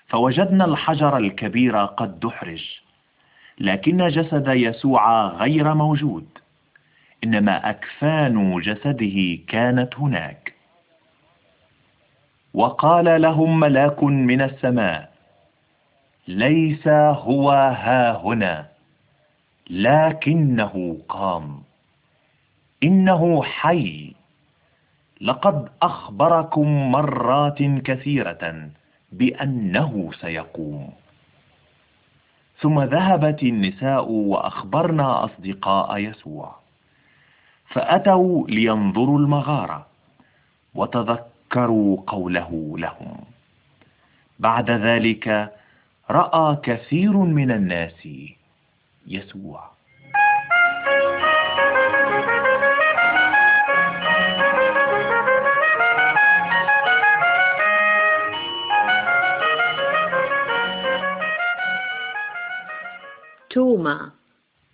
فوجدنا 0.07 0.65
الحجر 0.65 1.17
الكبير 1.17 1.85
قد 1.85 2.19
دحرج 2.19 2.79
لكن 3.59 4.07
جسد 4.07 4.47
يسوع 4.47 5.27
غير 5.27 5.73
موجود 5.73 6.27
إنما 7.23 7.69
أكفان 7.69 8.59
جسده 8.59 9.39
كانت 9.47 9.95
هناك. 9.95 10.53
وقال 12.53 13.21
لهم 13.21 13.59
ملاك 13.59 14.03
من 14.03 14.41
السماء 14.41 15.11
ليس 16.27 16.87
هو 16.87 17.51
ها 17.51 18.17
هنا. 18.17 18.76
لكنه 19.69 20.97
قام. 21.09 21.61
إنه 22.83 23.43
حي. 23.43 24.13
لقد 25.21 25.69
أخبركم 25.81 26.91
مرات 26.91 27.63
كثيرة 27.63 28.69
بأنه 29.11 30.09
سيقوم. 30.19 30.93
ثم 32.59 32.81
ذهبت 32.81 33.43
النساء 33.43 34.11
وأخبرنا 34.11 35.25
أصدقاء 35.25 35.97
يسوع. 35.97 36.55
فأتوا 37.67 38.47
لينظروا 38.47 39.19
المغارة 39.19 39.87
وتذكروا 40.75 41.97
قوله 42.07 42.75
لهم. 42.77 43.17
بعد 44.39 44.71
ذلك 44.71 45.53
رأى 46.09 46.57
كثير 46.63 47.17
من 47.17 47.51
الناس 47.51 48.07
يسوع. 49.07 49.77
توما. 63.49 64.11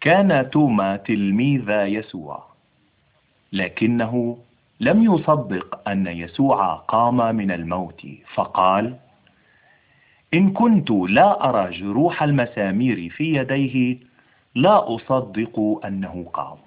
كان 0.02 0.50
توما 0.50 0.96
تلميذ 0.98 1.69
يسوع 1.69 2.43
لكنه 3.54 4.38
لم 4.80 5.04
يصدق 5.13 5.89
أن 5.89 6.08
يسوع 6.08 6.74
قام 6.76 7.36
من 7.36 7.52
الموت 7.52 8.02
فقال 8.36 8.96
إن 10.34 10.52
كنت 10.54 10.91
لا 10.91 11.50
أرى 11.50 11.72
جروح 11.72 12.24
المسامير 12.24 13.10
في 13.10 13.24
يديه 13.36 13.98
لا 14.56 14.96
أصدق 14.96 15.80
أنه 15.86 16.30
قام 16.34 16.58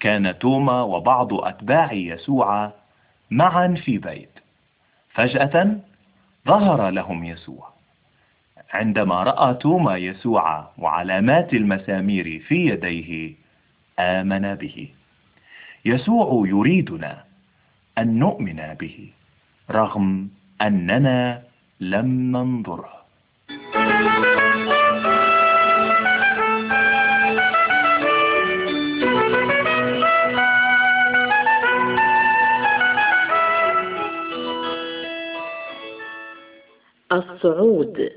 كان 0.00 0.38
توما 0.38 0.82
وبعض 0.82 1.34
أتباع 1.34 1.92
يسوع 1.92 2.72
معا 3.30 3.74
في 3.84 3.98
بيت. 3.98 4.30
فجأة 5.10 5.76
ظهر 6.48 6.90
لهم 6.90 7.24
يسوع. 7.24 7.68
عندما 8.72 9.22
رأى 9.22 9.54
توما 9.54 9.96
يسوع 9.96 10.70
وعلامات 10.78 11.52
المسامير 11.52 12.42
في 12.48 12.54
يديه 12.54 13.34
آمن 13.98 14.54
به. 14.54 14.88
يسوع 15.84 16.48
يريدنا 16.48 17.24
أن 17.98 18.18
نؤمن 18.18 18.74
به 18.80 19.10
رغم 19.70 20.28
أننا 20.62 21.42
لم 21.80 22.36
ننظره. 22.36 22.92
الصعود. 37.12 38.10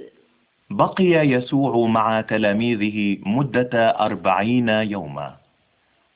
بقي 0.70 1.06
يسوع 1.06 1.88
مع 1.88 2.22
تلاميذه 2.22 3.18
مدة 3.26 3.90
أربعين 3.90 4.70
يوما 4.70 5.36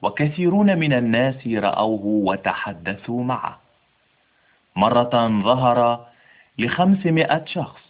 وكثيرون 0.02 0.78
من 0.78 0.94
الناس 0.94 1.48
رأوه 1.48 2.06
وتحدثوا 2.06 3.24
معه. 3.24 3.60
مرة 4.76 5.42
ظهر 5.44 6.06
لخمسمائة 6.60 7.46
شخص. 7.46 7.82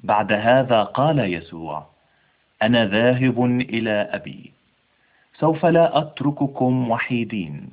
بعد 0.00 0.32
هذا 0.32 0.82
قال 0.82 1.18
يسوع 1.34 1.86
أنا 2.62 2.86
ذاهب 2.86 3.44
إلى 3.44 4.08
أبي. 4.12 4.52
سوف 5.38 5.66
لا 5.66 5.98
أترككم 5.98 6.90
وحيدين. 6.90 7.68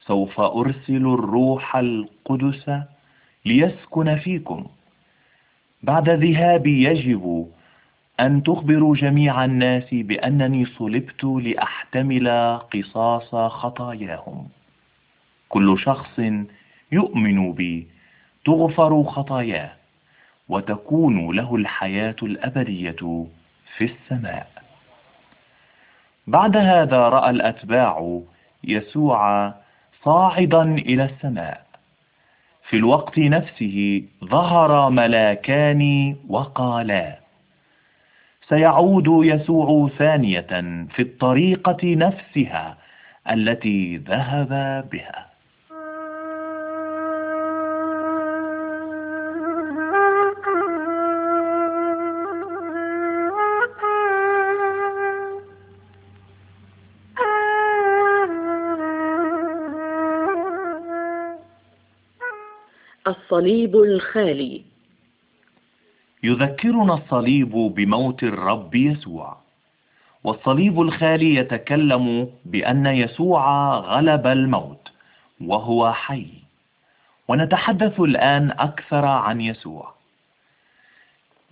سوف 0.00 0.40
أرسل 0.40 1.06
الروح 1.06 1.76
القدس 1.76 2.70
ليسكن 3.46 4.16
فيكم. 4.16 4.66
بعد 5.82 6.08
ذهابي 6.08 6.84
يجب 6.84 7.50
أن 8.20 8.42
تخبروا 8.42 8.96
جميع 8.96 9.44
الناس 9.44 9.88
بأنني 9.92 10.64
صلبت 10.66 11.24
لأحتمل 11.24 12.28
قصاص 12.72 13.34
خطاياهم. 13.34 14.48
كل 15.48 15.78
شخص 15.78 16.20
يؤمن 16.92 17.52
بي 17.52 17.86
تغفر 18.44 19.02
خطاياه 19.04 19.72
وتكون 20.48 21.36
له 21.36 21.56
الحياة 21.56 22.16
الأبدية 22.22 23.26
في 23.76 23.84
السماء. 23.84 24.50
بعد 26.26 26.56
هذا 26.56 27.08
رأى 27.08 27.30
الأتباع 27.30 28.20
يسوع 28.64 29.52
صاعدا 30.02 30.62
إلى 30.62 31.04
السماء. 31.04 31.69
في 32.70 32.76
الوقت 32.76 33.18
نفسه 33.18 34.02
ظهر 34.24 34.90
ملاكان 34.90 36.16
وقالا. 36.28 37.18
سيعود 38.48 39.26
يسوع 39.26 39.88
ثانية 39.98 40.46
في 40.94 41.02
الطريقة 41.02 41.78
نفسها 41.82 42.76
التي 43.30 43.96
ذهب 43.96 44.48
بها. 44.92 45.29
الصليب 63.30 63.76
الخالي. 63.76 64.62
يذكرنا 66.22 66.94
الصليب 66.94 67.50
بموت 67.50 68.22
الرب 68.22 68.74
يسوع. 68.74 69.36
والصليب 70.24 70.80
الخالي 70.80 71.34
يتكلم 71.34 72.28
بأن 72.44 72.86
يسوع 72.86 73.74
غلب 73.78 74.26
الموت 74.26 74.88
وهو 75.40 75.92
حي. 75.92 76.26
ونتحدث 77.28 78.00
الآن 78.00 78.50
أكثر 78.50 79.04
عن 79.04 79.40
يسوع. 79.40 79.94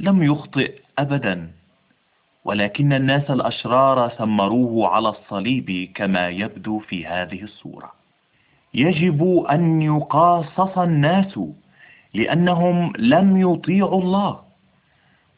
لم 0.00 0.22
يخطئ 0.22 0.80
أبدا 0.98 1.50
ولكن 2.44 2.92
الناس 2.92 3.30
الأشرار 3.30 4.10
سمروه 4.18 4.88
على 4.88 5.08
الصليب 5.08 5.90
كما 5.94 6.28
يبدو 6.28 6.78
في 6.78 7.06
هذه 7.06 7.42
الصورة. 7.42 7.92
يجب 8.74 9.46
أن 9.50 9.82
يقاصص 9.82 10.78
الناس 10.78 11.38
لأنهم 12.14 12.92
لم 12.98 13.36
يطيعوا 13.36 14.02
الله. 14.02 14.40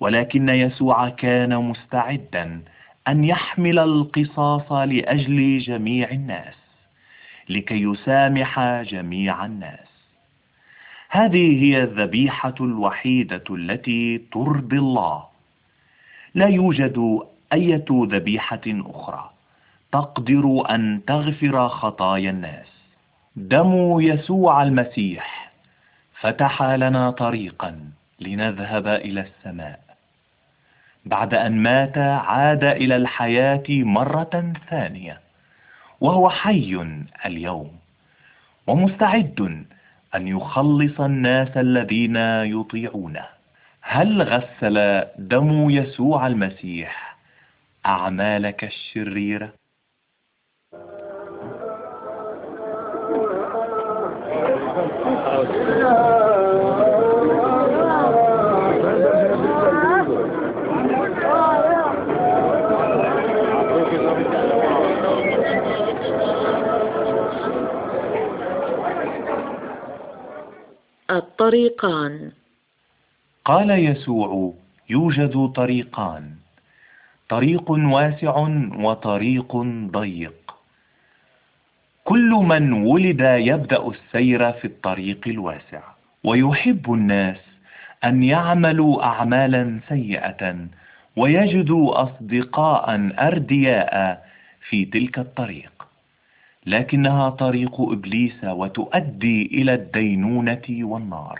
ولكن 0.01 0.49
يسوع 0.49 1.09
كان 1.09 1.57
مستعدا 1.57 2.63
أن 3.09 3.25
يحمل 3.25 3.79
القصاص 3.79 4.73
لأجل 4.73 5.59
جميع 5.59 6.11
الناس 6.11 6.55
لكي 7.49 7.83
يسامح 7.83 8.61
جميع 8.83 9.47
الناس. 9.47 9.91
هذه 11.11 11.63
هي 11.63 11.83
الذبيحة 11.83 12.55
الوحيدة 12.61 13.45
التي 13.51 14.19
ترضي 14.19 14.79
الله. 14.79 15.25
لا 16.35 16.47
يوجد 16.47 17.21
أية 17.53 17.85
ذبيحة 17.91 18.61
أخرى 18.67 19.31
تقدر 19.93 20.71
أن 20.71 21.01
تغفر 21.07 21.69
خطايا 21.69 22.31
الناس. 22.31 22.67
دم 23.37 24.01
يسوع 24.01 24.63
المسيح. 24.63 25.50
فتح 26.21 26.63
لنا 26.63 27.11
طريقا 27.11 27.81
لنذهب 28.21 28.87
إلى 28.87 29.21
السماء 29.21 29.81
بعد 31.05 31.35
أن 31.35 31.53
مات 31.63 31.99
عاد 31.99 32.65
إلى 32.65 32.97
الحياة 32.97 33.63
مرة 33.69 34.53
ثانية 34.71 35.21
وهو 36.01 36.31
حي 36.31 36.87
اليوم 37.27 37.73
ومستعد 38.67 39.65
أن 40.15 40.29
يخلص 40.29 41.01
الناس 41.01 41.57
الذين 41.57 42.17
يطيعونه 42.17 43.25
هل 43.83 44.23
غسل 44.23 45.05
دم 45.19 45.71
يسوع 45.71 46.27
المسيح 46.27 47.17
أعمالك 47.87 48.65
الشريرة؟ 48.65 49.60
الطريقان 71.41 72.33
قال 73.45 73.71
يسوع 73.71 74.55
يوجد 74.91 75.53
طريقان 75.55 76.31
طريق 77.29 77.71
واسع 77.71 78.37
وطريق 78.79 79.57
ضيق. 79.91 80.55
كل 82.05 82.31
من 82.31 82.73
ولد 82.73 83.21
يبدأ 83.21 83.89
السير 83.89 84.53
في 84.53 84.65
الطريق 84.65 85.21
الواسع 85.27 85.83
ويحب 86.25 86.93
الناس 86.93 87.41
أن 88.05 88.23
يعملوا 88.23 89.05
أعمالا 89.05 89.81
سيئة 89.89 90.57
ويجدوا 91.17 92.03
أصدقاء 92.03 93.11
أردياء 93.19 94.27
في 94.69 94.85
تلك 94.85 95.19
الطريق. 95.19 95.80
لكنها 96.71 97.31
طريق 97.31 97.81
إبليس 97.81 98.45
وتؤدي 98.45 99.47
إلى 99.47 99.75
الدينونة 99.75 100.67
والنار. 100.69 101.39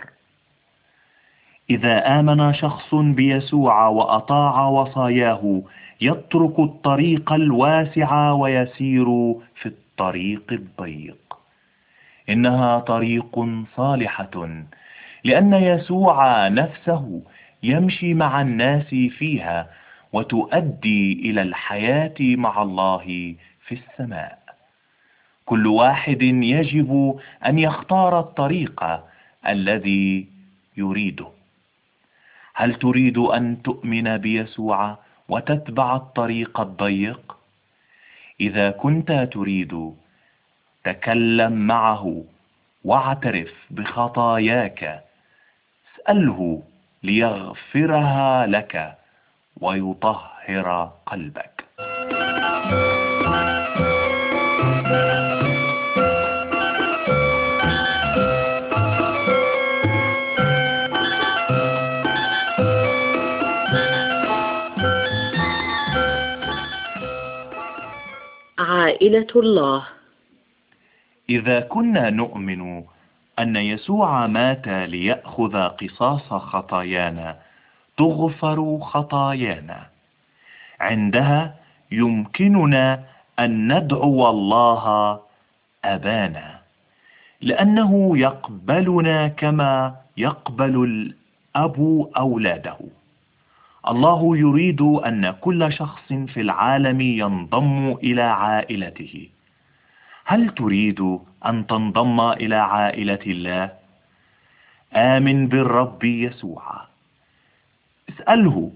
إذا 1.69 2.19
آمن 2.19 2.53
شخص 2.53 2.95
بيسوع 2.95 3.87
وأطاع 3.87 4.67
وصاياه 4.67 5.61
يترك 6.01 6.59
الطريق 6.59 7.33
الواسع 7.33 8.31
ويسير 8.31 9.05
في 9.55 9.65
الطريق 9.65 10.43
الضيق. 10.51 11.37
إنها 12.29 12.79
طريق 12.79 13.45
صالحة 13.75 14.63
لأن 15.23 15.53
يسوع 15.53 16.47
نفسه 16.47 17.21
يمشي 17.63 18.13
مع 18.13 18.41
الناس 18.41 18.89
فيها 18.89 19.69
وتؤدي 20.13 21.29
إلى 21.29 21.41
الحياة 21.41 22.15
مع 22.19 22.61
الله 22.61 23.35
في 23.67 23.75
السماء. 23.75 24.40
كل 25.51 25.67
واحد 25.67 26.21
يجب 26.23 27.19
أن 27.45 27.59
يختار 27.59 28.19
الطريق 28.19 28.83
الذي 29.47 30.27
يريده. 30.77 31.27
هل 32.53 32.75
تريد 32.75 33.17
أن 33.17 33.61
تؤمن 33.61 34.17
بيسوع 34.17 34.97
وتتبع 35.29 35.95
الطريق 35.95 36.59
الضيق؟ 36.59 37.37
إذا 38.41 38.71
كنت 38.71 39.11
تريد 39.11 39.93
تكلم 40.83 41.53
معه 41.67 42.23
واعترف 42.83 43.53
بخطاياك. 43.71 45.03
اسأله 45.95 46.63
ليغفرها 47.03 48.47
لك 48.47 48.97
ويطهر 49.61 50.91
قلبك. 51.05 51.65
عائلة 69.01 69.33
الله. 69.35 69.83
إذا 71.29 71.59
كنا 71.59 72.09
نؤمن 72.09 72.83
أن 73.39 73.55
يسوع 73.55 74.27
مات 74.27 74.67
ليأخذ 74.67 75.55
قصاص 75.67 76.27
خطايانا 76.29 77.37
تغفر 77.97 78.79
خطايانا. 78.81 79.79
عندها 80.79 81.55
يمكننا 81.91 83.03
أن 83.39 83.73
ندعو 83.73 84.29
الله 84.29 85.19
أبانا 85.85 86.59
لأنه 87.41 88.17
يقبلنا 88.17 89.27
كما 89.27 89.95
يقبل 90.17 90.75
الأب 90.83 92.07
أولاده. 92.17 92.77
الله 93.87 94.37
يريد 94.37 94.81
أن 94.81 95.31
كل 95.41 95.73
شخص 95.73 96.13
في 96.13 96.41
العالم 96.41 97.01
ينضم 97.01 97.91
إلى 98.03 98.21
عائلته. 98.21 99.29
هل 100.25 100.49
تريد 100.49 101.17
أن 101.45 101.67
تنضم 101.67 102.21
إلى 102.21 102.55
عائلة 102.55 103.19
الله؟ 103.27 103.71
آمن 104.93 105.47
بالرب 105.47 106.03
يسوع. 106.03 106.63
اسأله 108.09 108.71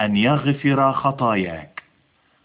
أن 0.00 0.16
يغفر 0.16 0.92
خطاياك 0.92 1.82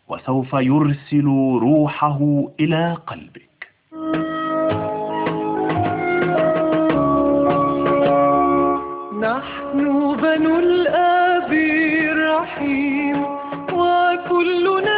وسوف 0.08 0.54
يرسل 0.54 1.26
روحه 1.62 2.20
إلى 2.60 2.98
قلبك. 3.08 3.68
نحن 9.18 10.16
بنو 10.22 10.60
الآن. 10.60 11.27
الرحيم. 12.62 13.24
وكلنا 13.74 14.97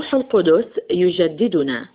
الروح 0.00 0.14
القدس 0.14 0.80
يجددنا. 0.90 1.88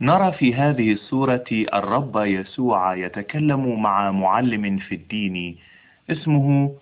نرى 0.00 0.32
في 0.32 0.54
هذه 0.54 0.92
السورة 0.92 1.44
الرب 1.50 2.16
يسوع 2.16 2.96
يتكلم 2.96 3.82
مع 3.82 4.10
معلم 4.10 4.78
في 4.78 4.94
الدين 4.94 5.56
اسمه 6.10 6.74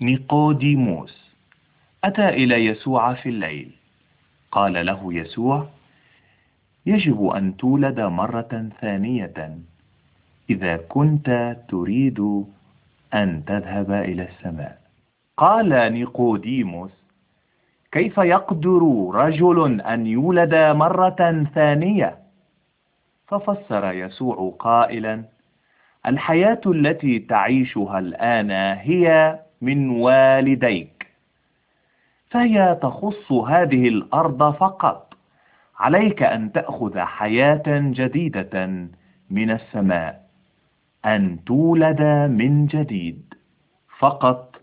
نيقوديموس. 0.00 1.30
أتى 2.04 2.28
إلى 2.28 2.66
يسوع 2.66 3.14
في 3.14 3.28
الليل. 3.28 3.70
قال 4.52 4.86
له 4.86 5.14
يسوع 5.14 5.66
يجب 6.86 7.26
أن 7.26 7.56
تولد 7.56 8.00
مرة 8.00 8.70
ثانية. 8.80 9.58
إذا 10.50 10.76
كنت 10.76 11.56
تريد 11.68 12.20
أن 13.14 13.42
تذهب 13.46 13.90
إلى 13.90 14.28
السماء. 14.28 14.78
قال 15.36 15.68
نيقوديموس 15.92 17.03
كيف 17.94 18.18
يقدر 18.18 19.10
رجل 19.14 19.80
أن 19.80 20.06
يولد 20.06 20.54
مرة 20.54 21.44
ثانية؟ 21.54 22.18
ففسر 23.26 23.92
يسوع 23.92 24.54
قائلا 24.58 25.24
الحياة 26.06 26.60
التي 26.66 27.18
تعيشها 27.18 27.98
الآن 27.98 28.50
هي 28.80 29.38
من 29.60 29.90
والديك. 29.90 31.06
فهي 32.30 32.78
تخص 32.82 33.32
هذه 33.32 33.88
الأرض 33.88 34.54
فقط. 34.54 35.14
عليك 35.78 36.22
أن 36.22 36.52
تأخذ 36.52 36.98
حياة 36.98 37.62
جديدة 37.66 38.66
من 39.30 39.50
السماء 39.50 40.20
أن 41.04 41.44
تولد 41.46 42.02
من 42.30 42.66
جديد 42.66 43.34
فقط. 43.98 44.53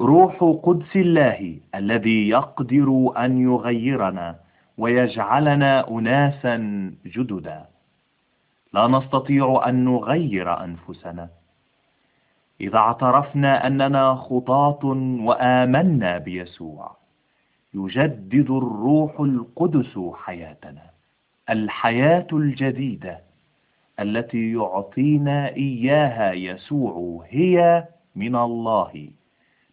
روح 0.00 0.58
قدس 0.62 0.96
الله 0.96 1.60
الذي 1.74 2.28
يقدر 2.28 3.12
أن 3.16 3.38
يغيرنا 3.38 4.36
ويجعلنا 4.78 5.88
أناسا 5.88 6.56
جددا. 7.06 7.64
لا 8.72 8.86
نستطيع 8.86 9.62
أن 9.68 9.84
نغير 9.84 10.64
أنفسنا. 10.64 11.28
إذا 12.60 12.78
اعترفنا 12.78 13.66
أننا 13.66 14.14
خطاة 14.14 14.84
وآمنا 15.20 16.18
بيسوع 16.18 16.96
يجدد 17.74 18.50
الروح 18.50 19.20
القدس 19.20 19.98
حياتنا 20.14 20.82
الحياة 21.50 22.26
الجديدة 22.32 23.20
التي 24.00 24.52
يعطينا 24.52 25.48
إياها 25.48 26.32
يسوع 26.32 27.24
هي 27.28 27.84
من 28.16 28.36
الله. 28.36 29.10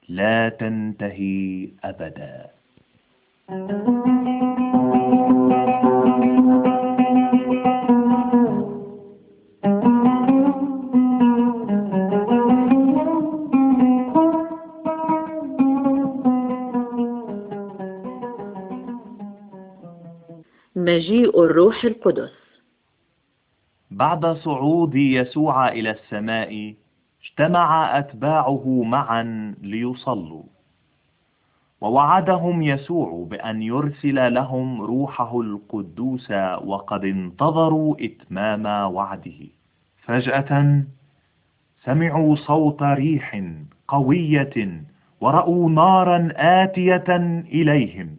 لا 0.10 0.50
تنتهي 0.50 1.70
أبدا. 1.84 2.50
مجيء 20.76 21.44
الروح 21.44 21.84
القدس. 21.84 22.32
بعد 23.92 24.26
صعود 24.26 24.96
يسوع 24.96 25.72
إلى 25.72 25.92
السماء 25.92 26.74
اجتمع 27.24 28.00
أتباعه 28.00 28.84
معا 28.86 29.56
ليصلوا 29.62 30.44
ووعدهم 31.82 32.62
يسوع 32.62 33.28
بأن 33.30 33.62
يرسل 33.62 34.34
لهم 34.34 34.82
روحه 34.82 35.42
القدوس 35.42 36.32
وقد 36.66 37.06
انتظروا 37.06 37.96
إتمام 38.02 38.66
وعده. 38.94 39.40
فجأة 40.06 40.84
سمعوا 41.84 42.36
صوت 42.36 42.84
ريح 42.84 43.42
قوية 43.88 44.84
ورأوا 45.22 45.70
نارا 45.70 46.30
آتية 46.36 47.16
إليهم. 47.52 48.10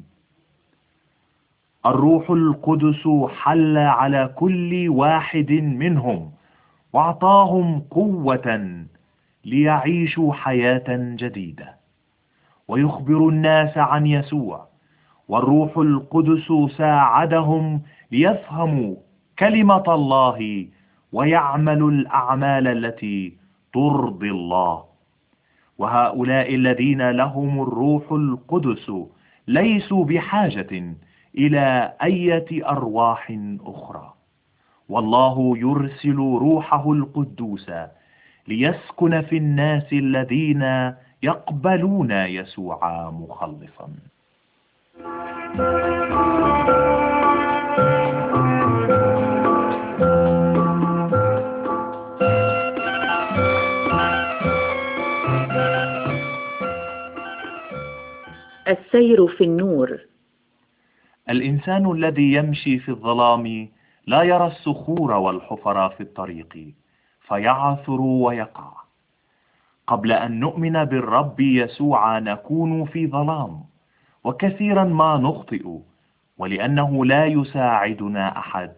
الروح 1.86 2.30
القدس 2.30 3.08
حل 3.28 3.78
على 3.78 4.32
كل 4.36 4.88
واحد 4.88 5.52
منهم 5.52 6.30
وأعطاهم 6.92 7.80
قوة 7.90 8.84
ليعيشوا 9.44 10.32
حياة 10.32 10.84
جديدة. 10.88 11.74
ويخبر 12.68 13.28
الناس 13.28 13.78
عن 13.78 14.06
يسوع 14.06 14.66
والروح 15.28 15.78
القدس 15.78 16.52
ساعدهم 16.76 17.82
ليفهموا 18.12 18.96
كلمة 19.38 19.94
الله 19.94 20.66
ويعملوا 21.12 21.90
الأعمال 21.90 22.68
التي 22.68 23.36
ترضي 23.74 24.30
الله. 24.30 24.84
وهؤلاء 25.78 26.54
الذين 26.54 27.10
لهم 27.10 27.62
الروح 27.62 28.12
القدس 28.12 28.92
ليسوا 29.48 30.04
بحاجة 30.04 30.94
إلى 31.38 31.92
أية 32.02 32.70
أرواح 32.70 33.32
أخرى. 33.60 34.14
والله 34.88 35.58
يرسل 35.58 36.16
روحه 36.16 36.92
القدوس 36.92 37.70
ليسكن 38.48 39.22
في 39.22 39.36
الناس 39.36 39.92
الذين 39.92 40.94
يقبلون 41.22 42.10
يسوع 42.10 43.10
مخلصا. 43.10 43.88
السير 58.68 59.26
في 59.26 59.44
النور. 59.44 59.98
الإنسان 61.30 61.90
الذي 61.92 62.32
يمشي 62.32 62.78
في 62.78 62.88
الظلام 62.88 63.68
لا 64.06 64.22
يرى 64.22 64.46
الصخور 64.46 65.12
والحفر 65.12 65.88
في 65.88 66.00
الطريق. 66.00 66.74
فيعثر 67.28 68.00
ويقع. 68.00 68.72
قبل 69.86 70.12
أن 70.12 70.40
نؤمن 70.40 70.84
بالرب 70.84 71.40
يسوع 71.40 72.18
نكون 72.18 72.84
في 72.84 73.06
ظلام 73.06 73.60
وكثيرا 74.24 74.84
ما 74.84 75.16
نخطئ 75.16 75.68
ولأنه 76.38 77.04
لا 77.04 77.26
يساعدنا 77.26 78.38
أحد. 78.38 78.72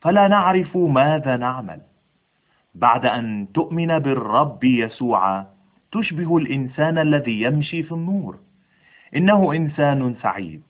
فلا 0.00 0.28
نعرف 0.28 0.76
ماذا 0.76 1.36
نعمل. 1.36 1.80
بعد 2.74 3.06
أن 3.06 3.46
تؤمن 3.54 3.98
بالرب 3.98 4.64
يسوع 4.64 5.44
تشبه 5.92 6.36
الإنسان 6.36 6.98
الذي 6.98 7.42
يمشي 7.42 7.82
في 7.82 7.92
النور. 7.92 8.38
إنه 9.16 9.52
إنسان 9.52 10.14
سعيد 10.22 10.62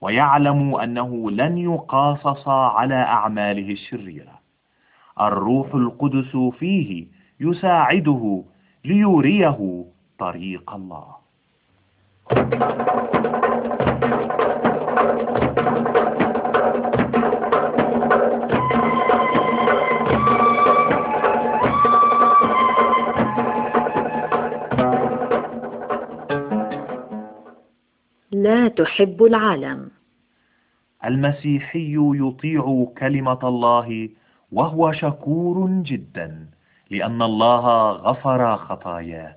ويعلم 0.00 0.74
أنه 0.74 1.30
لن 1.30 1.58
يقاصص 1.58 2.48
على 2.48 2.94
أعماله 2.94 3.72
الشريرة. 3.72 4.35
الروح 5.20 5.74
القدس 5.74 6.36
فيه 6.58 7.06
يساعده 7.40 8.44
ليريه 8.84 9.84
طريق 10.18 10.74
الله. 10.74 11.16
لا 28.32 28.68
تحب 28.68 29.22
العالم. 29.22 29.90
المسيحي 31.04 31.94
يطيع 31.96 32.86
كلمة 32.98 33.38
الله 33.44 34.08
وهو 34.52 34.92
شكور 34.92 35.68
جدا 35.70 36.46
لأن 36.90 37.22
الله 37.22 37.90
غفر 37.90 38.56
خطاياه. 38.56 39.36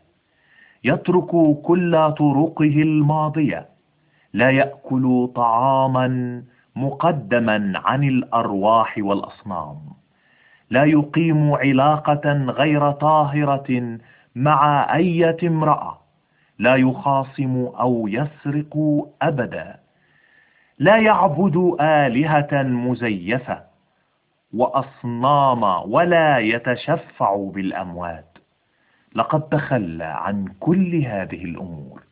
يترك 0.84 1.62
كل 1.64 1.92
طرقه 2.18 2.82
الماضية 2.82 3.66
لا 4.34 4.50
يأكل 4.50 5.30
طعاما 5.36 6.44
مقدما 6.76 7.74
عن 7.76 8.04
الأرواح 8.04 8.96
والأصنام. 8.98 9.78
لا 10.70 10.84
يقيم 10.84 11.54
علاقة 11.54 12.34
غير 12.34 12.92
طاهرة 12.92 13.98
مع 14.36 14.96
أية 14.96 15.38
امرأة. 15.44 16.00
لا 16.60 16.76
يخاصم 16.76 17.66
أو 17.80 18.08
يسرق 18.08 18.78
أبدا. 19.22 19.80
لا 20.80 20.98
يعبد 20.98 21.76
آلهة 21.82 22.64
مزيفة. 22.64 23.69
وأصنام 24.54 25.64
ولا 25.92 26.40
يتشفع 26.40 27.36
بالأموات. 27.36 28.26
لقد 29.16 29.42
تخلى 29.50 30.04
عن 30.04 30.46
كل 30.60 30.96
هذه 30.96 31.46
الأمور. 31.46 32.04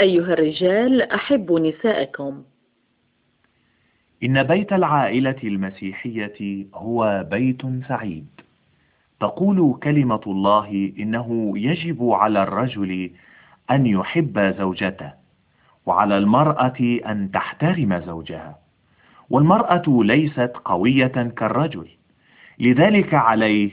أيها 0.00 0.32
الرجال 0.32 1.02
أحبوا 1.12 1.60
نساءكم. 1.60 2.42
إن 4.22 4.42
بيت 4.42 4.72
العائلة 4.72 5.36
المسيحية 5.44 6.66
هو 6.74 7.26
بيت 7.30 7.62
سعيد. 7.88 8.26
تقول 9.20 9.78
كلمة 9.82 10.20
الله 10.26 10.92
إنه 10.98 11.52
يجب 11.56 12.10
على 12.10 12.42
الرجل 12.42 13.10
أن 13.70 13.86
يحب 13.86 14.54
زوجته 14.58 15.12
وعلى 15.86 16.18
المرأة 16.18 16.98
أن 17.06 17.30
تحترم 17.32 18.00
زوجها. 18.06 18.58
والمرأة 19.30 19.82
ليست 19.88 20.52
قوية 20.64 21.06
كالرجل 21.36 21.88
لذلك 22.58 23.14
عليه 23.14 23.70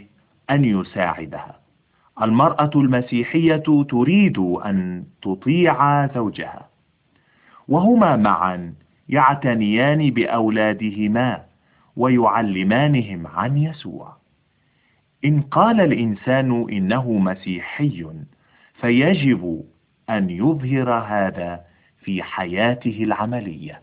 أن 0.50 0.66
يساعدها. 0.66 1.60
المرأة 2.22 2.72
المسيحية 2.76 3.64
تريد 3.90 4.38
أن 4.38 5.04
تطيع 5.22 6.08
زوجها 6.08 6.68
وهما 7.68 8.16
معا 8.16 8.74
يعتنيان 9.14 10.10
بأولادهما 10.10 11.44
ويعلمانهم 11.96 13.28
عن 13.28 13.58
يسوع. 13.58 14.18
إن 15.26 15.42
قال 15.42 15.82
الإنسان 15.82 16.70
إنه 16.70 17.12
مسيحي 17.12 18.06
فيجب 18.74 19.64
أن 20.10 20.30
يظهر 20.30 20.94
هذا 20.94 21.62
في 22.04 22.24
حياته 22.24 23.04
العملية. 23.04 23.82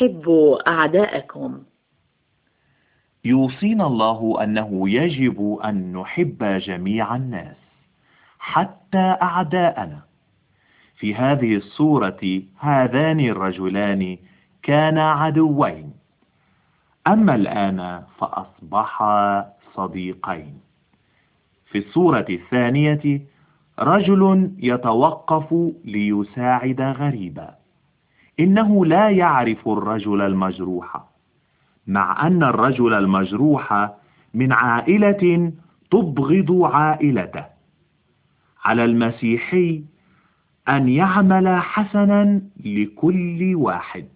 أحبوا 0.00 0.70
أعداءكم. 0.70 1.62
يوصينا 3.24 3.86
الله 3.86 4.44
أنه 4.44 4.90
يجب 4.90 5.58
أن 5.64 5.92
نحب 5.92 6.44
جميع 6.44 7.16
الناس 7.16 7.56
حتى 8.38 9.16
أعداءنا. 9.22 10.00
في 10.96 11.14
هذه 11.14 11.56
الصورة 11.56 12.42
هذان 12.58 13.20
الرجلان 13.20 14.18
كانا 14.62 15.10
عدوين. 15.10 15.92
أما 17.06 17.34
الآن 17.34 18.02
فأصبحا 18.18 19.46
صديقين. 19.74 20.60
في 21.66 21.78
الصورة 21.78 22.26
الثانية 22.30 23.20
رجل 23.78 24.50
يتوقف 24.58 25.54
ليساعد 25.84 26.80
غريبا. 26.80 27.59
إنه 28.40 28.86
لا 28.86 29.10
يعرف 29.10 29.68
الرجل 29.68 30.20
المجروح 30.20 31.04
مع 31.86 32.26
أن 32.26 32.42
الرجل 32.42 32.92
المجروح 32.94 33.90
من 34.34 34.52
عائلة 34.52 35.52
تبغض 35.90 36.62
عائلته. 36.62 37.44
على 38.64 38.84
المسيحي 38.84 39.82
أن 40.68 40.88
يعمل 40.88 41.48
حسنا 41.48 42.42
لكل 42.64 43.54
واحد 43.54 44.08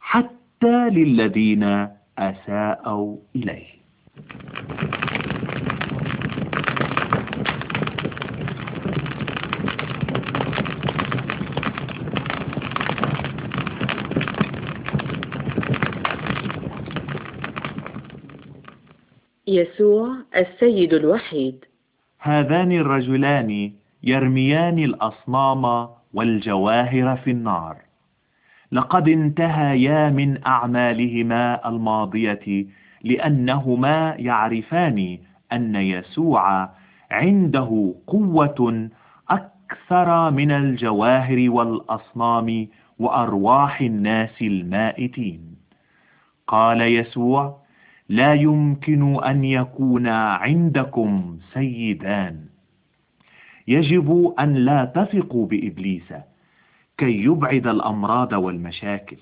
حتى 0.00 0.90
للذين 0.90 1.88
أساءوا 2.18 3.16
إليه. 3.36 3.74
يسوع 19.54 20.08
السيد 20.36 20.94
الوحيد. 20.94 21.64
هذان 22.18 22.72
الرجلان 22.72 23.72
يرميان 24.02 24.78
الأصنام 24.78 25.88
والجواهر 26.14 27.16
في 27.16 27.30
النار. 27.30 27.76
لقد 28.72 29.08
انتهيا 29.08 30.10
من 30.10 30.46
أعمالهما 30.46 31.68
الماضية 31.68 32.66
لأنهما 33.04 34.14
يعرفان 34.18 35.18
أن 35.52 35.76
يسوع 35.76 36.70
عنده 37.10 37.94
قوة 38.06 38.88
أكثر 39.30 40.30
من 40.30 40.50
الجواهر 40.50 41.50
والأصنام 41.50 42.68
وأرواح 42.98 43.80
الناس 43.80 44.42
المائتين. 44.42 45.40
قال 46.46 46.80
يسوع 46.80 47.63
لا 48.08 48.34
يمكن 48.34 49.24
أن 49.24 49.44
يكون 49.44 50.06
عندكم 50.06 51.38
سيدان. 51.52 52.44
يجب 53.68 54.34
أن 54.38 54.54
لا 54.54 54.84
تثقوا 54.84 55.46
بإبليس 55.46 56.12
كي 56.98 57.24
يبعد 57.24 57.66
الأمراض 57.66 58.32
والمشاكل. 58.32 59.16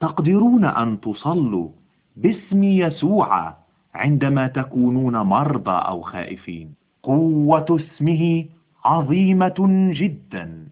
تقدرون 0.00 0.64
أن 0.64 1.00
تصلوا 1.00 1.68
باسم 2.16 2.64
يسوع 2.64 3.54
عندما 3.94 4.48
تكونون 4.48 5.16
مرضى 5.16 5.70
أو 5.70 6.02
خائفين. 6.02 6.74
قوة 7.02 7.66
اسمه 7.80 8.44
عظيمة 8.84 9.90
جدا 9.92 10.66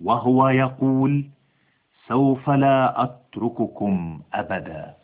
وهو 0.00 0.48
يقول 0.48 1.24
سوف 2.08 2.50
لا 2.50 3.02
أترككم 3.02 4.20
أبدا. 4.34 4.94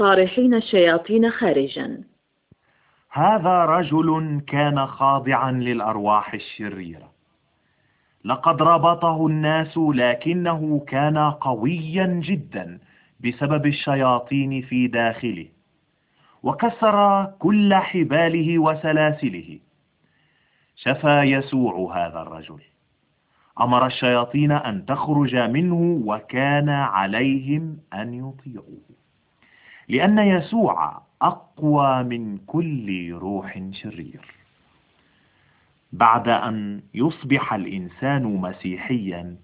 طارحين 0.00 0.54
الشياطين 0.54 1.30
خارجا. 1.30 2.04
هذا 3.10 3.64
رجل 3.64 4.40
كان 4.46 4.86
خاضعا 4.86 5.52
للأرواح 5.52 6.34
الشريرة. 6.34 7.10
لقد 8.24 8.62
ربطه 8.62 9.26
الناس 9.26 9.76
لكنه 9.76 10.84
كان 10.88 11.18
قويا 11.18 12.06
جدا 12.06 12.78
بسبب 13.24 13.66
الشياطين 13.66 14.62
في 14.62 14.86
داخله 14.86 15.46
وكسر 16.42 17.26
كل 17.38 17.74
حباله 17.74 18.58
وسلاسله. 18.58 19.58
شفى 20.76 21.20
يسوع 21.20 21.96
هذا 21.96 22.22
الرجل. 22.22 22.60
أمر 23.60 23.86
الشياطين 23.86 24.52
أن 24.52 24.86
تخرج 24.86 25.36
منه 25.36 26.02
وكان 26.04 26.68
عليهم 26.68 27.78
أن 27.94 28.14
يطيعوه. 28.14 28.99
لأن 29.90 30.18
يسوع 30.18 31.02
أقوى 31.22 32.02
من 32.02 32.38
كل 32.46 33.12
روح 33.12 33.62
شرير. 33.72 34.20
بعد 35.92 36.28
أن 36.28 36.80
يصبح 36.94 37.54
الإنسان 37.54 38.22
مسيحيا 38.22 39.36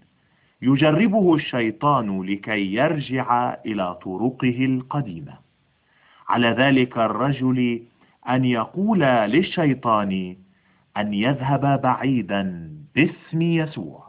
يجربه 0.63 1.35
الشيطان 1.35 2.23
لكي 2.23 2.75
يرجع 2.75 3.57
إلى 3.67 3.95
طرقه 3.95 4.65
القديمة. 4.65 5.35
على 6.29 6.49
ذلك 6.49 6.99
الرجل 6.99 7.83
أن 8.29 8.45
يقول 8.45 9.01
للشيطان 9.01 10.37
أن 10.97 11.15
يذهب 11.15 11.81
بعيدا 11.83 12.71
باسم 12.95 13.43
يسوع. 13.43 14.07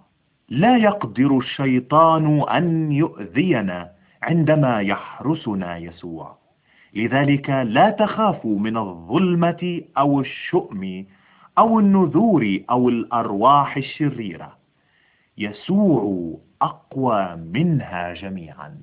لا 0.49 0.77
يقدر 0.77 1.37
الشيطان 1.37 2.43
أن 2.49 2.91
يؤذينا. 2.91 3.96
عندما 4.27 4.81
يحرسنا 4.81 5.77
يسوع. 5.77 6.37
لذلك 6.93 7.49
لا 7.49 7.89
تخافوا 7.89 8.59
من 8.59 8.77
الظلمة 8.77 9.81
أو 9.97 10.19
الشؤم 10.19 11.05
أو 11.57 11.79
النذور 11.79 12.59
أو 12.69 12.89
الأرواح 12.89 13.77
الشريرة. 13.77 14.57
يسوع 15.37 16.33
أقوى 16.61 17.35
منها 17.35 18.13
جميعا. 18.13 18.77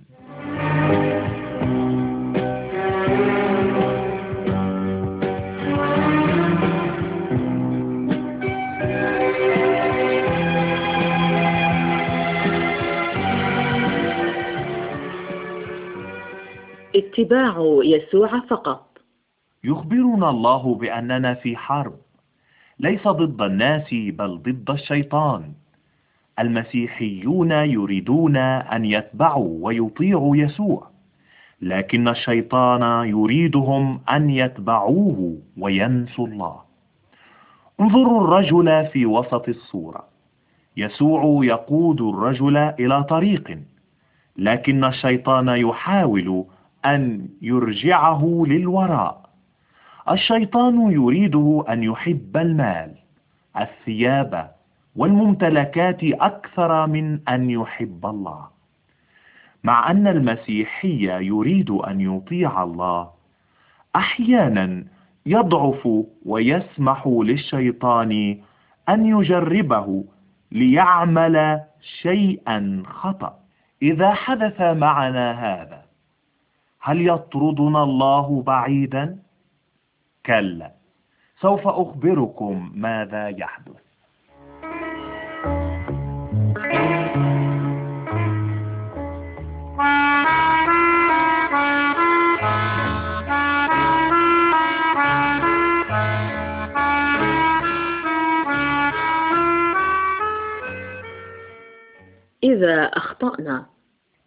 اتباع 17.18 17.80
يسوع 17.84 18.40
فقط. 18.40 18.98
يخبرنا 19.64 20.30
الله 20.30 20.74
بأننا 20.74 21.34
في 21.34 21.56
حرب 21.56 21.94
ليس 22.80 23.08
ضد 23.08 23.42
الناس 23.42 23.94
بل 23.94 24.38
ضد 24.38 24.70
الشيطان. 24.70 25.52
المسيحيون 26.38 27.50
يريدون 27.50 28.36
أن 28.36 28.84
يتبعوا 28.84 29.58
ويطيعوا 29.60 30.36
يسوع 30.36 30.90
لكن 31.62 32.08
الشيطان 32.08 33.08
يريدهم 33.08 34.00
أن 34.10 34.30
يتبعوه 34.30 35.38
وينسوا 35.58 36.26
الله. 36.26 36.60
انظروا 37.80 38.24
الرجل 38.24 38.86
في 38.86 39.06
وسط 39.06 39.48
الصورة. 39.48 40.04
يسوع 40.76 41.44
يقود 41.44 42.00
الرجل 42.00 42.56
إلى 42.56 43.04
طريق 43.04 43.58
لكن 44.36 44.84
الشيطان 44.84 45.48
يحاول 45.48 46.44
أن 46.86 47.28
يرجعه 47.42 48.44
للوراء. 48.46 49.24
الشيطان 50.10 50.90
يريده 50.90 51.64
أن 51.68 51.82
يحب 51.82 52.36
المال 52.36 52.94
الثياب 53.60 54.50
والممتلكات 54.96 56.04
أكثر 56.04 56.86
من 56.86 57.28
أن 57.28 57.50
يحب 57.50 58.06
الله. 58.06 58.48
مع 59.64 59.90
أن 59.90 60.06
المسيحي 60.06 61.26
يريد 61.26 61.70
أن 61.70 62.00
يطيع 62.00 62.62
الله 62.62 63.10
أحيانا 63.96 64.84
يضعف 65.26 65.88
ويسمح 66.26 67.06
للشيطان 67.06 68.38
أن 68.88 69.06
يجربه 69.06 70.04
ليعمل 70.52 71.60
شيئا 72.02 72.82
خطأ. 72.86 73.38
إذا 73.82 74.12
حدث 74.12 74.60
معنا 74.60 75.32
هذا 75.32 75.83
هل 76.86 77.08
يطردنا 77.08 77.82
الله 77.82 78.42
بعيدا؟ 78.42 79.18
كلا. 80.26 80.72
سوف 81.40 81.68
أخبركم 81.68 82.72
ماذا 82.74 83.28
يحدث. 83.28 83.84
إذا 102.42 102.84
أخطأنا. 102.84 103.66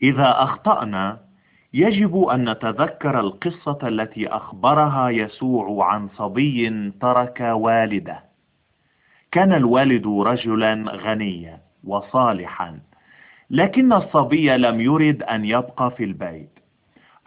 إذا 0.02 0.44
أخطأنا 0.44 1.27
يجب 1.74 2.24
أن 2.24 2.50
نتذكر 2.50 3.20
القصة 3.20 3.78
التي 3.84 4.28
أخبرها 4.28 5.10
يسوع 5.10 5.86
عن 5.94 6.08
صبي 6.08 6.92
ترك 7.02 7.40
والده. 7.42 8.20
كان 9.32 9.54
الوالد 9.54 10.08
رجلا 10.08 10.84
غنيا 10.92 11.60
وصالحا 11.84 12.80
لكن 13.50 13.94
الصبي 13.94 14.58
لم 14.58 14.82
يرد 14.82 15.24
أن 15.24 15.46
يبقى 15.46 15.92
في 15.92 16.04
البيت. 16.04 16.60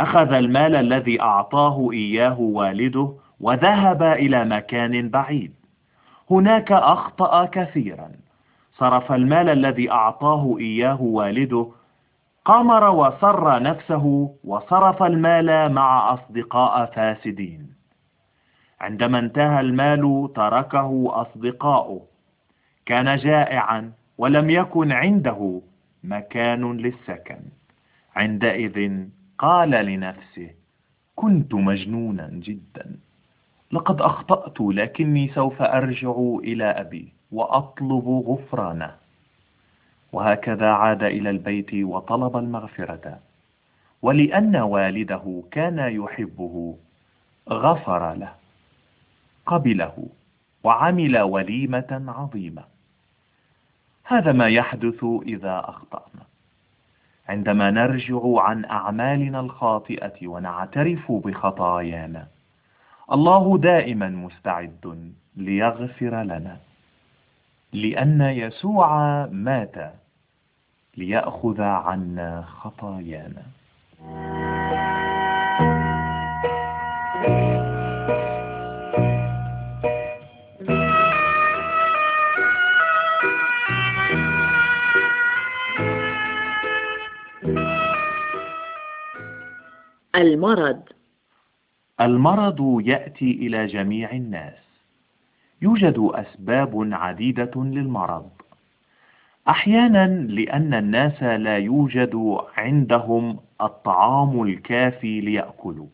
أخذ 0.01 0.33
المال 0.33 0.75
الذي 0.77 1.21
أعطاه 1.21 1.91
إياه 1.93 2.41
والده 2.41 3.13
وذهب 3.41 4.03
إلى 4.03 4.45
مكان 4.45 5.09
بعيد. 5.09 5.53
هناك 6.31 6.73
أخطأ 6.73 7.45
كثيرا. 7.45 8.11
صرف 8.79 9.13
المال 9.13 9.49
الذي 9.49 9.91
أعطاه 9.91 10.57
إياه 10.59 11.03
والده 11.03 11.67
قمر 12.45 12.91
وسر 12.91 13.63
نفسه 13.63 14.35
وصرف 14.45 15.03
المال 15.03 15.73
مع 15.73 16.15
أصدقاء 16.15 16.87
فاسدين. 16.87 17.75
عندما 18.81 19.19
انتهى 19.19 19.61
المال 19.61 20.33
تركه 20.37 21.07
أصدقاؤه. 21.09 22.07
كان 22.87 23.17
جائعا 23.17 23.93
ولم 24.19 24.51
يكن 24.51 24.93
عنده 24.93 25.63
مكان 26.05 26.77
للسكن. 26.77 27.41
عندئذ 28.17 29.05
قال 29.39 29.71
لنفسه 29.71 30.51
كنت 31.17 31.55
مجنونا 31.55 32.29
جدا. 32.33 32.97
لقد 33.73 34.01
أخطأت 34.01 34.61
لكني 34.61 35.29
سوف 35.29 35.63
أرجع 35.63 36.15
إلى 36.45 36.65
أبي 36.65 37.13
وأطلب 37.33 38.09
غفرانه. 38.09 39.00
وهكذا 40.13 40.71
عاد 40.71 41.03
إلى 41.03 41.31
البيت 41.31 41.75
وطلب 41.75 42.37
المغفرة. 42.37 43.19
ولأن 44.03 44.57
والده 44.57 45.43
كان 45.51 45.79
يحبه 45.79 46.77
غفر 47.49 48.15
له 48.15 48.33
قبله 49.47 50.07
وعمل 50.65 51.19
وليمة 51.19 52.05
عظيمة. 52.09 52.63
هذا 54.05 54.33
ما 54.33 54.49
يحدث 54.49 55.05
إذا 55.27 55.65
أخطأنا. 55.69 56.25
عندما 57.29 57.71
نرجع 57.71 58.21
عن 58.41 58.65
أعمالنا 58.65 59.41
الخاطئة 59.41 60.27
ونعترف 60.29 61.13
بخطايانا 61.13 62.27
الله 63.13 63.59
دائما 63.59 64.09
مستعد 64.09 65.13
ليغفر 65.37 66.23
لنا. 66.23 66.57
لأن 67.73 68.21
يسوع 68.21 69.27
مات 69.27 70.00
ليأخذ 70.97 71.61
عنا 71.61 72.43
خطايانا. 72.43 73.43
المرض. 90.15 90.83
المرض 92.01 92.81
يأتي 92.85 93.31
إلى 93.31 93.67
جميع 93.67 94.11
الناس. 94.11 94.55
يوجد 95.63 95.99
أسباب 95.99 96.89
عديدة 96.93 97.51
للمرض. 97.57 98.31
أحيانا 99.51 100.07
لأن 100.07 100.75
الناس 100.75 101.23
لا 101.23 101.59
يوجد 101.59 102.37
عندهم 102.57 103.39
الطعام 103.61 104.43
الكافي 104.43 105.21
ليأكلوا 105.21 105.87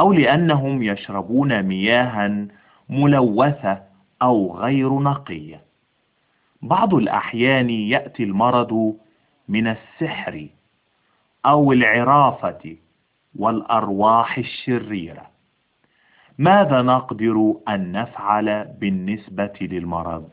أو 0.00 0.12
لأنهم 0.12 0.82
يشربون 0.82 1.62
مياها 1.62 2.46
ملوثة 2.88 3.82
أو 4.22 4.56
غير 4.56 4.98
نقية 4.98 5.60
بعض 6.62 6.94
الأحيان 6.94 7.70
يأتي 7.70 8.22
المرض 8.22 8.96
من 9.48 9.66
السحر 9.66 10.46
أو 11.46 11.72
العرافة 11.72 12.76
والأرواح 13.36 14.38
الشريرة 14.38 15.26
ماذا 16.38 16.82
نقدر 16.82 17.54
أن 17.68 17.92
نفعل 17.92 18.64
بالنسبة 18.80 19.52
للمرض؟ 19.60 20.28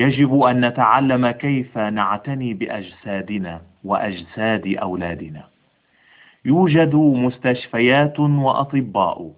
يجب 0.00 0.42
أن 0.42 0.64
نتعلم 0.64 1.30
كيف 1.30 1.78
نعتني 1.78 2.54
بأجسادنا 2.54 3.60
وأجساد 3.84 4.76
أولادنا. 4.82 5.44
يوجد 6.44 6.94
مستشفيات 6.94 8.20
وأطباء. 8.20 9.32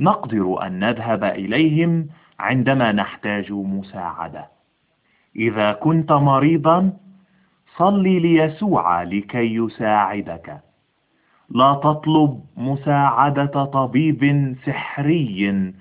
نقدر 0.00 0.66
أن 0.66 0.78
نذهب 0.78 1.24
إليهم 1.24 2.06
عندما 2.38 2.92
نحتاج 2.92 3.52
مساعدة. 3.52 4.44
إذا 5.36 5.72
كنت 5.72 6.12
مريضا 6.12 6.92
صل 7.76 8.02
ليسوع 8.02 9.02
لكي 9.02 9.54
يساعدك. 9.54 10.60
لا 11.50 11.80
تطلب 11.84 12.40
مساعدة 12.56 13.64
طبيب 13.64 14.54
سحري 14.64 15.72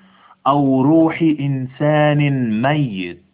أو 0.47 0.81
روح 0.81 1.21
إنسان 1.39 2.61
ميت. 2.61 3.26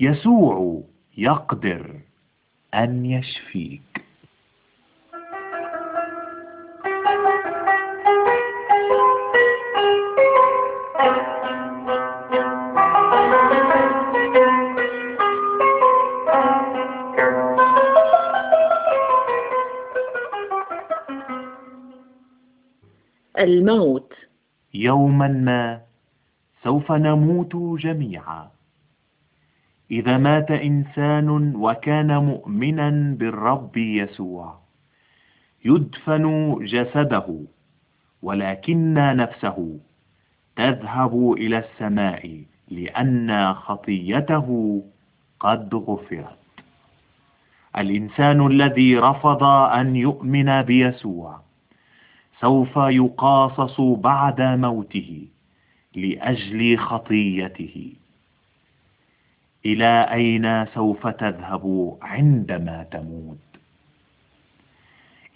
يسوع 0.00 0.82
يقدر 1.16 2.00
أن 2.74 3.06
يشفيك. 3.06 3.80
الموت. 23.38 24.12
يوما 24.74 25.28
ما 25.28 25.80
سوف 26.64 26.92
نموت 26.92 27.56
جميعا. 27.82 28.59
إذا 29.90 30.16
مات 30.18 30.50
إنسان 30.50 31.54
وكان 31.56 32.16
مؤمنا 32.16 33.16
بالرب 33.18 33.76
يسوع 33.76 34.58
يدفن 35.64 36.54
جسده 36.64 37.38
ولكن 38.22 38.94
نفسه 38.94 39.78
تذهب 40.56 41.32
إلى 41.32 41.58
السماء 41.58 42.42
لأن 42.70 43.54
خطيته 43.54 44.82
قد 45.40 45.74
غفرت. 45.74 46.36
الإنسان 47.78 48.46
الذي 48.46 48.98
رفض 48.98 49.42
أن 49.44 49.96
يؤمن 49.96 50.62
بيسوع 50.62 51.40
سوف 52.40 52.76
يقاصص 52.76 53.80
بعد 53.80 54.40
موته 54.40 55.26
لأجل 55.96 56.78
خطيته. 56.78 57.92
إلى 59.66 60.08
أين 60.12 60.66
سوف 60.66 61.06
تذهب 61.06 61.96
عندما 62.02 62.86
تموت؟ 62.90 63.38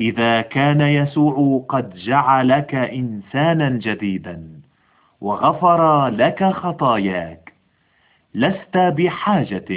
إذا 0.00 0.40
كان 0.40 0.80
يسوع 0.80 1.64
قد 1.68 1.94
جعلك 1.94 2.74
إنسانا 2.74 3.68
جديدا 3.68 4.60
وغفر 5.20 6.08
لك 6.08 6.44
خطاياك 6.44 7.52
لست 8.34 8.76
بحاجة 8.76 9.70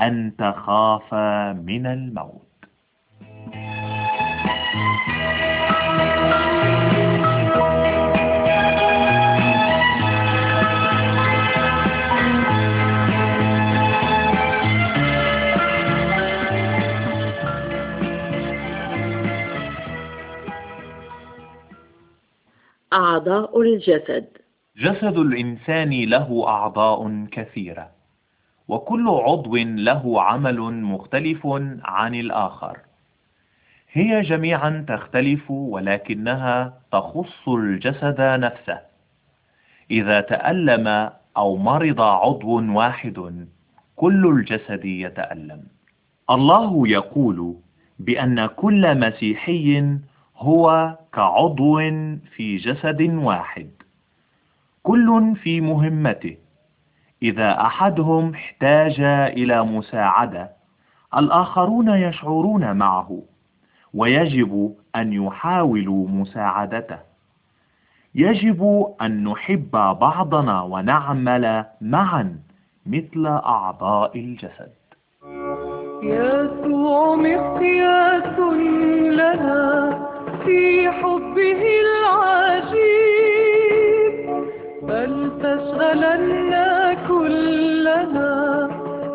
أن 0.00 0.32
تخاف 0.38 1.14
من 1.54 1.86
الموت. 1.86 2.44
أعضاء 22.94 23.60
الجسد. 23.60 24.26
جسد 24.76 25.18
الإنسان 25.18 25.90
له 25.90 26.48
أعضاء 26.48 27.26
كثيرة 27.32 27.90
وكل 28.68 29.08
عضو 29.08 29.56
له 29.56 30.22
عمل 30.22 30.60
مختلف 30.60 31.46
عن 31.84 32.14
الآخر. 32.14 32.78
هي 33.92 34.22
جميعا 34.22 34.84
تختلف 34.88 35.50
ولكنها 35.50 36.80
تخص 36.92 37.48
الجسد 37.48 38.20
نفسه. 38.20 38.80
إذا 39.90 40.20
تألم 40.20 41.10
أو 41.36 41.56
مرض 41.56 42.00
عضو 42.00 42.72
واحد 42.78 43.46
كل 43.96 44.26
الجسد 44.26 44.84
يتألم. 44.84 45.62
الله 46.30 46.88
يقول 46.88 47.54
بأن 47.98 48.46
كل 48.46 48.98
مسيحي 48.98 49.98
هو 50.44 50.96
كعضو 51.12 51.78
في 52.36 52.56
جسد 52.56 53.02
واحد. 53.02 53.70
كل 54.82 55.34
في 55.42 55.60
مهمته. 55.60 56.36
إذا 57.22 57.60
أحدهم 57.60 58.34
احتاج 58.34 59.00
إلى 59.00 59.64
مساعدة 59.64 60.50
الآخرون 61.16 61.88
يشعرون 61.88 62.76
معه 62.76 63.22
ويجب 63.94 64.74
أن 64.96 65.12
يحاولوا 65.12 66.08
مساعدته. 66.08 66.98
يجب 68.14 68.86
أن 69.02 69.24
نحب 69.24 69.70
بعضنا 70.00 70.62
ونعمل 70.62 71.64
معا 71.80 72.38
مثل 72.86 73.26
أعضاء 73.26 74.18
الجسد. 74.18 74.72
يسوع 76.02 77.14
مقياس 77.16 78.38
لنا. 79.18 79.73
في 80.44 80.90
حبه 80.90 81.62
العجيب 81.80 83.14
فلتشغلنا 84.88 86.68
كلنا 87.08 88.34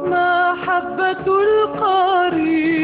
محبة 0.05 1.25
القريب. 1.43 2.79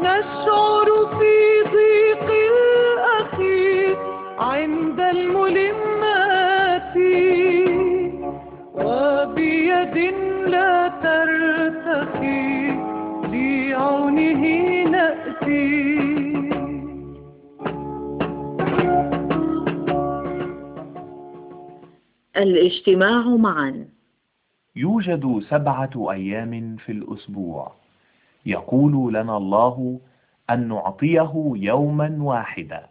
نشعر 0.00 0.88
في 1.18 1.36
ضيق 1.72 2.28
الأخير 2.52 3.96
عند 4.38 5.00
الملمات 5.00 6.96
وبيد 8.74 9.96
لا 10.46 10.74
ترتخي 11.02 12.50
لعونه 13.32 14.42
نأتي. 14.90 16.05
الاجتماع 22.36 23.28
معا. 23.28 23.88
يوجد 24.76 25.42
سبعة 25.48 26.12
أيام 26.12 26.76
في 26.76 26.92
الأسبوع. 26.92 27.72
يقول 28.46 29.14
لنا 29.14 29.36
الله 29.36 30.00
أن 30.50 30.68
نعطيه 30.68 31.32
يوما 31.56 32.16
واحدا. 32.20 32.86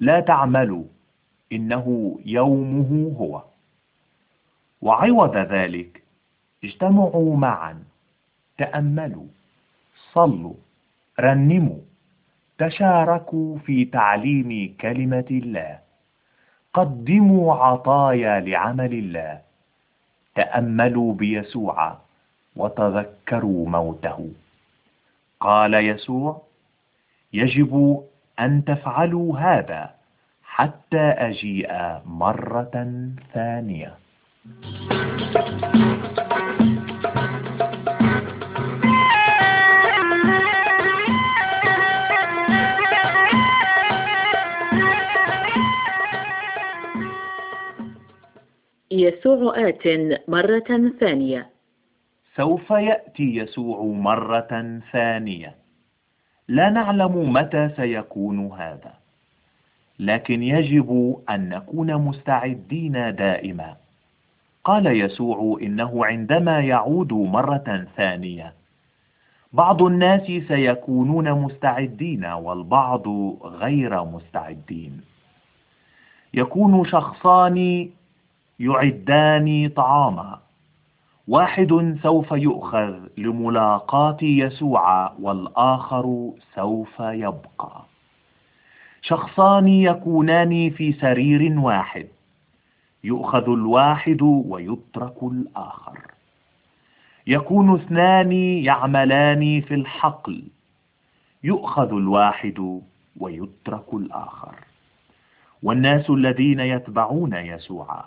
لا 0.00 0.20
تعملوا 0.20 0.84
إنه 1.52 2.18
يومه 2.26 3.16
هو. 3.18 3.42
وعوض 4.82 5.36
ذلك 5.36 6.02
اجتمعوا 6.64 7.36
معا. 7.36 7.84
تأملوا 8.58 9.26
صلوا 10.12 10.54
رنموا 11.20 11.80
تشاركوا 12.58 13.58
في 13.58 13.84
تعليم 13.84 14.76
كلمة 14.80 15.26
الله. 15.30 15.81
قدموا 16.74 17.54
عطايا 17.54 18.40
لعمل 18.40 18.92
الله. 18.92 19.40
تأملوا 20.34 21.14
بيسوع 21.14 21.96
وتذكروا 22.56 23.68
موته. 23.68 24.30
قال 25.40 25.74
يسوع 25.74 26.42
يجب 27.32 28.02
أن 28.40 28.64
تفعلوا 28.64 29.38
هذا 29.38 29.90
حتى 30.44 31.00
أجيء 31.00 31.72
مرة 32.06 32.74
ثانية. 33.34 33.94
يسوع 48.92 49.68
آت 49.68 49.82
مرة 50.28 50.92
ثانية. 51.00 51.46
سوف 52.36 52.70
يأتي 52.70 53.36
يسوع 53.36 53.82
مرة 53.82 54.80
ثانية. 54.92 55.54
لا 56.48 56.70
نعلم 56.70 57.32
متى 57.32 57.70
سيكون 57.76 58.46
هذا 58.46 58.94
لكن 59.98 60.42
يجب 60.42 61.16
أن 61.30 61.48
نكون 61.48 61.94
مستعدين 61.94 62.92
دائما. 63.14 63.76
قال 64.64 64.86
يسوع 64.86 65.58
إنه 65.62 66.06
عندما 66.06 66.60
يعود 66.60 67.12
مرة 67.12 67.86
ثانية 67.96 68.52
بعض 69.52 69.82
الناس 69.82 70.26
سيكونون 70.48 71.32
مستعدين 71.32 72.24
والبعض 72.24 73.08
غير 73.44 74.04
مستعدين. 74.04 75.00
يكون 76.34 76.84
شخصان 76.84 77.88
يعدان 78.62 79.68
طعاما. 79.76 80.38
واحد 81.28 81.98
سوف 82.02 82.32
يؤخذ 82.32 82.94
لملاقاة 83.18 84.16
يسوع 84.22 85.12
والآخر 85.20 86.30
سوف 86.54 87.00
يبقى. 87.00 87.82
شخصان 89.02 89.68
يكونان 89.68 90.70
في 90.70 90.92
سرير 90.92 91.58
واحد. 91.58 92.08
يؤخذ 93.04 93.48
الواحد 93.48 94.22
ويترك 94.22 95.22
الآخر. 95.22 95.98
يكون 97.26 97.74
اثنان 97.74 98.32
يعملان 98.32 99.60
في 99.60 99.74
الحقل. 99.74 100.42
يؤخذ 101.44 101.92
الواحد 101.92 102.80
ويترك 103.20 103.94
الآخر. 103.94 104.54
والناس 105.62 106.10
الذين 106.10 106.60
يتبعون 106.60 107.34
يسوع 107.34 108.04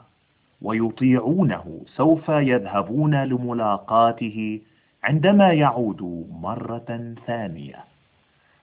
ويطيعونه 0.61 1.81
سوف 1.85 2.29
يذهبون 2.29 3.23
لملاقاته 3.23 4.59
عندما 5.03 5.53
يعود 5.53 6.27
مرة 6.41 7.15
ثانية 7.27 7.75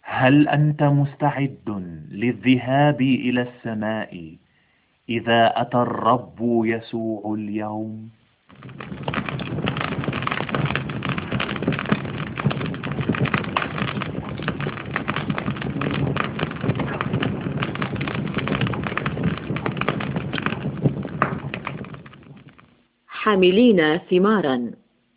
هل 0.03 0.49
أنت 0.49 0.83
مستعد 0.83 1.83
للذهاب 2.11 3.01
إلى 3.01 3.43
السماء 3.43 4.35
إذا 5.09 5.61
أتى 5.61 5.77
الرب 5.77 6.39
يسوع 6.65 7.35
اليوم؟ 7.35 8.11
حاملين 23.33 23.99
ثمارا. 23.99 24.71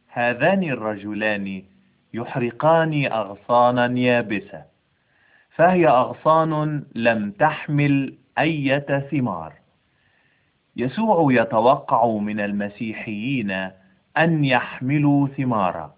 هذان 0.07 0.63
الرجلان 0.63 1.63
يحرقان 2.13 3.05
أغصانا 3.05 3.99
يابسة 3.99 4.63
فهي 5.55 5.87
أغصان 5.87 6.83
لم 6.95 7.31
تحمل 7.31 8.13
أية 8.39 9.07
ثمار. 9.11 9.53
يسوع 10.75 11.33
يتوقع 11.33 12.07
من 12.07 12.39
المسيحيين 12.39 13.51
أن 14.17 14.45
يحملوا 14.45 15.27
ثمارا. 15.27 15.93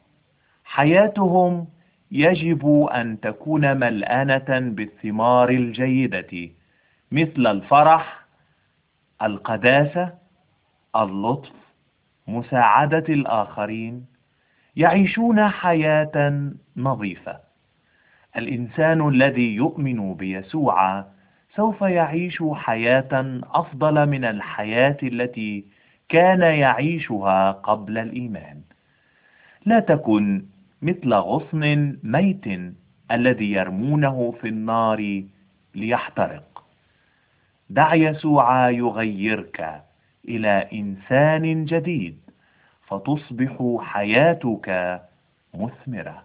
حياتهم 0.65 1.67
يجب 2.11 2.87
أن 2.91 3.19
تكون 3.19 3.77
ملآنة 3.77 4.59
بالثمار 4.59 5.49
الجيدة 5.49 6.49
مثل 7.11 7.47
الفرح 7.47 8.25
القداسة 9.21 10.13
اللطف 10.95 11.66
مساعدة 12.27 13.05
الآخرين 13.09 14.05
يعيشون 14.75 15.47
حياة 15.47 16.43
نظيفة. 16.77 17.39
الإنسان 18.37 19.09
الذي 19.09 19.55
يؤمن 19.55 20.13
بيسوع 20.13 21.05
سوف 21.55 21.81
يعيش 21.81 22.43
حياة 22.53 23.41
أفضل 23.43 24.05
من 24.09 24.25
الحياة 24.25 24.97
التي 25.03 25.65
كان 26.09 26.41
يعيشها 26.41 27.51
قبل 27.51 27.97
الإيمان. 27.97 28.61
لا 29.65 29.79
تكن 29.79 30.45
مثل 30.81 31.13
غصن 31.13 31.97
ميت 32.03 32.45
الذي 33.11 33.51
يرمونه 33.51 34.33
في 34.41 34.47
النار 34.47 35.23
ليحترق. 35.75 36.63
دع 37.69 37.93
يسوع 37.93 38.69
يغيرك. 38.69 39.86
إلى 40.27 40.67
إنسان 40.73 41.65
جديد 41.65 42.17
فتصبح 42.87 43.77
حياتك 43.79 45.01
مثمرة. 45.53 46.23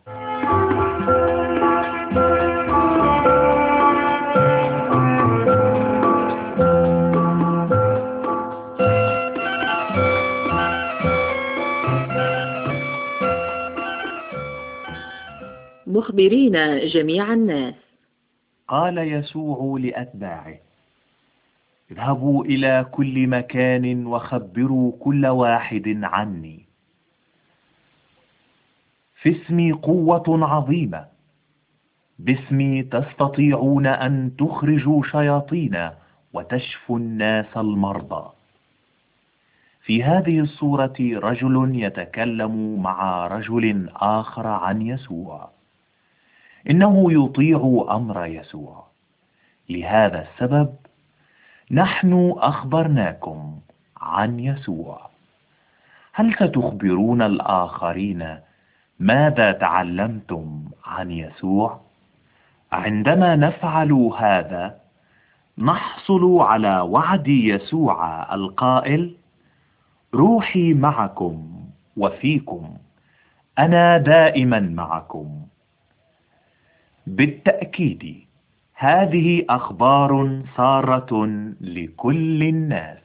مخبرين 15.86 16.78
جميع 16.86 17.32
الناس. 17.32 17.74
قال 18.68 18.98
يسوع 18.98 19.78
لأتباعه 19.80 20.72
اذهبوا 21.93 22.45
إلى 22.45 22.86
كل 22.93 23.26
مكان 23.26 24.07
وخبروا 24.07 24.93
كل 25.01 25.26
واحد 25.26 26.01
عني. 26.03 26.64
في 29.14 29.43
اسمي 29.43 29.72
قوة 29.72 30.24
عظيمة. 30.28 31.05
باسمي 32.18 32.82
تستطيعون 32.82 33.86
أن 33.86 34.36
تخرجوا 34.38 35.03
شياطين 35.03 35.90
وتشفوا 36.32 36.99
الناس 36.99 37.57
المرضى. 37.57 38.30
في 39.84 40.05
هذه 40.05 40.40
الصورة 40.40 40.95
رجل 41.01 41.70
يتكلم 41.74 42.82
مع 42.82 43.26
رجل 43.26 43.88
آخر 43.97 44.47
عن 44.47 44.82
يسوع. 44.82 45.51
إنه 46.70 47.12
يطيع 47.12 47.86
أمر 47.90 48.26
يسوع. 48.26 48.86
لهذا 49.68 50.28
السبب 50.28 50.74
نحن 51.70 52.34
أخبرناكم 52.38 53.58
عن 54.00 54.40
يسوع 54.40 55.10
هل 56.12 56.34
ستخبرون 56.34 57.22
الآخرين 57.22 58.36
ماذا 59.00 59.52
تعلمتم 59.52 60.64
عن 60.84 61.10
يسوع؟ 61.10 61.80
عندما 62.72 63.36
نفعل 63.36 63.92
هذا 63.92 64.78
نحصل 65.58 66.38
على 66.40 66.80
وعد 66.80 67.28
يسوع 67.28 68.34
القائل 68.34 69.14
روحي 70.14 70.74
معكم 70.74 71.52
وفيكم 71.96 72.76
أنا 73.58 73.98
دائما 73.98 74.60
معكم 74.60 75.42
بالتأكيد 77.06 78.24
هذه 78.83 79.45
أخبار 79.51 80.43
سارة 80.57 81.26
لكل 81.61 82.43
الناس. 82.43 82.99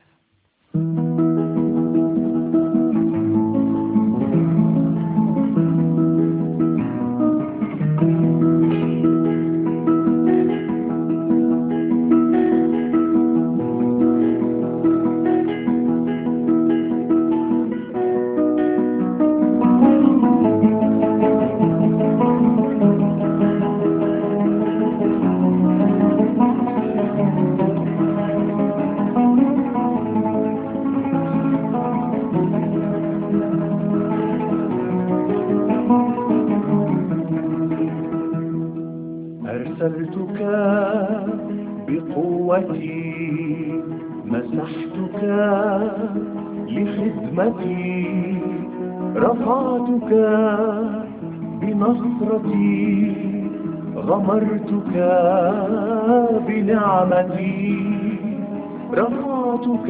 رفعتك 58.93 59.89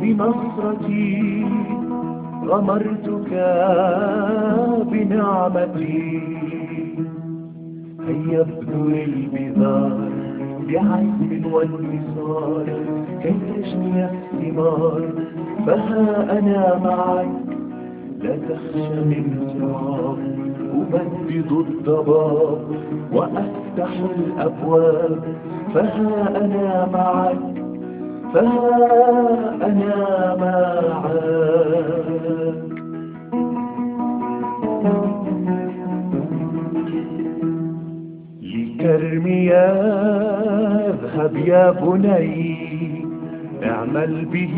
بنصرتي 0.00 1.44
غمرتك 2.46 3.30
بنعمتي. 4.92 6.20
هيا 8.08 8.40
ابذل 8.40 8.94
البذار 9.08 10.10
بعزم 10.68 11.52
وانتصار 11.52 12.66
كي 13.22 13.30
تجني 13.30 14.04
الثمار 14.04 15.02
فها 15.66 16.38
أنا 16.38 16.78
معك 16.84 17.28
لا 18.22 18.36
تخشى 18.36 19.00
من 19.10 19.24
صعاب 19.60 20.18
أبدد 20.74 21.52
الضباب 21.52 22.58
وأفتح 23.78 23.92
الأبواب. 24.16 25.20
فها 25.74 26.44
أنا 26.44 26.88
معك 26.92 27.38
فها 28.34 29.56
أنا 29.66 30.36
معك. 30.40 31.02
لكرمي 38.42 39.52
اذهب 40.90 41.36
يا 41.36 41.70
بني 41.70 43.06
اعمل 43.64 44.24
به 44.24 44.56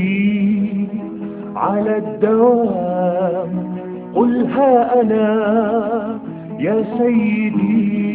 على 1.57 1.97
الدوام. 1.97 3.75
قل 4.15 4.47
ها 4.47 5.01
أنا 5.01 5.25
يا 6.59 6.85
سيدي 6.99 8.14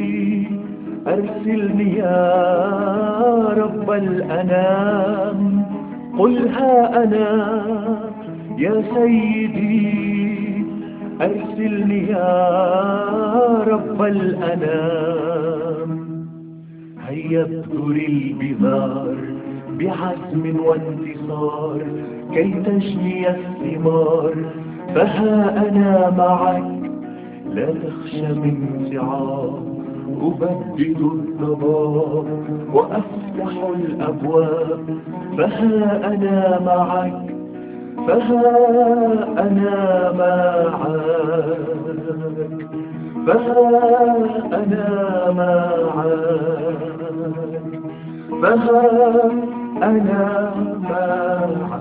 أرسلني 1.07 1.95
يا 1.97 2.35
رب 3.57 3.91
الأنام. 3.91 5.65
قل 6.19 6.47
ها 6.47 7.03
أنا 7.03 7.63
يا 8.57 8.83
سيدي. 8.93 10.65
أرسلني 11.21 12.07
يا 12.07 12.59
رب 13.67 14.01
الأنام. 14.01 15.89
هيا 17.07 17.41
ابذر 17.41 17.95
البذار 18.07 19.15
بعزم 19.79 20.59
وانتصار 20.65 21.81
كي 22.33 22.53
تجني 22.53 23.29
الثمار. 23.29 24.33
فها 24.95 25.69
أنا 25.69 26.09
معك 26.17 26.63
لا 27.53 27.65
تخشى 27.65 28.27
من 28.33 28.87
صعاب 28.93 29.68
أبدد 30.21 30.99
الضباب 31.01 32.25
وأفتح 32.73 33.51
الأبواب. 33.75 34.99
فها 35.37 36.07
أنا 36.13 36.59
معك 36.65 37.35
فها 38.07 38.43
أنا 39.37 40.11
معك 40.17 41.19
فها 43.27 44.17
أنا 44.53 44.87
معك 45.31 46.19
فها 48.41 48.81
أنا 49.83 50.51
معك. 50.89 51.79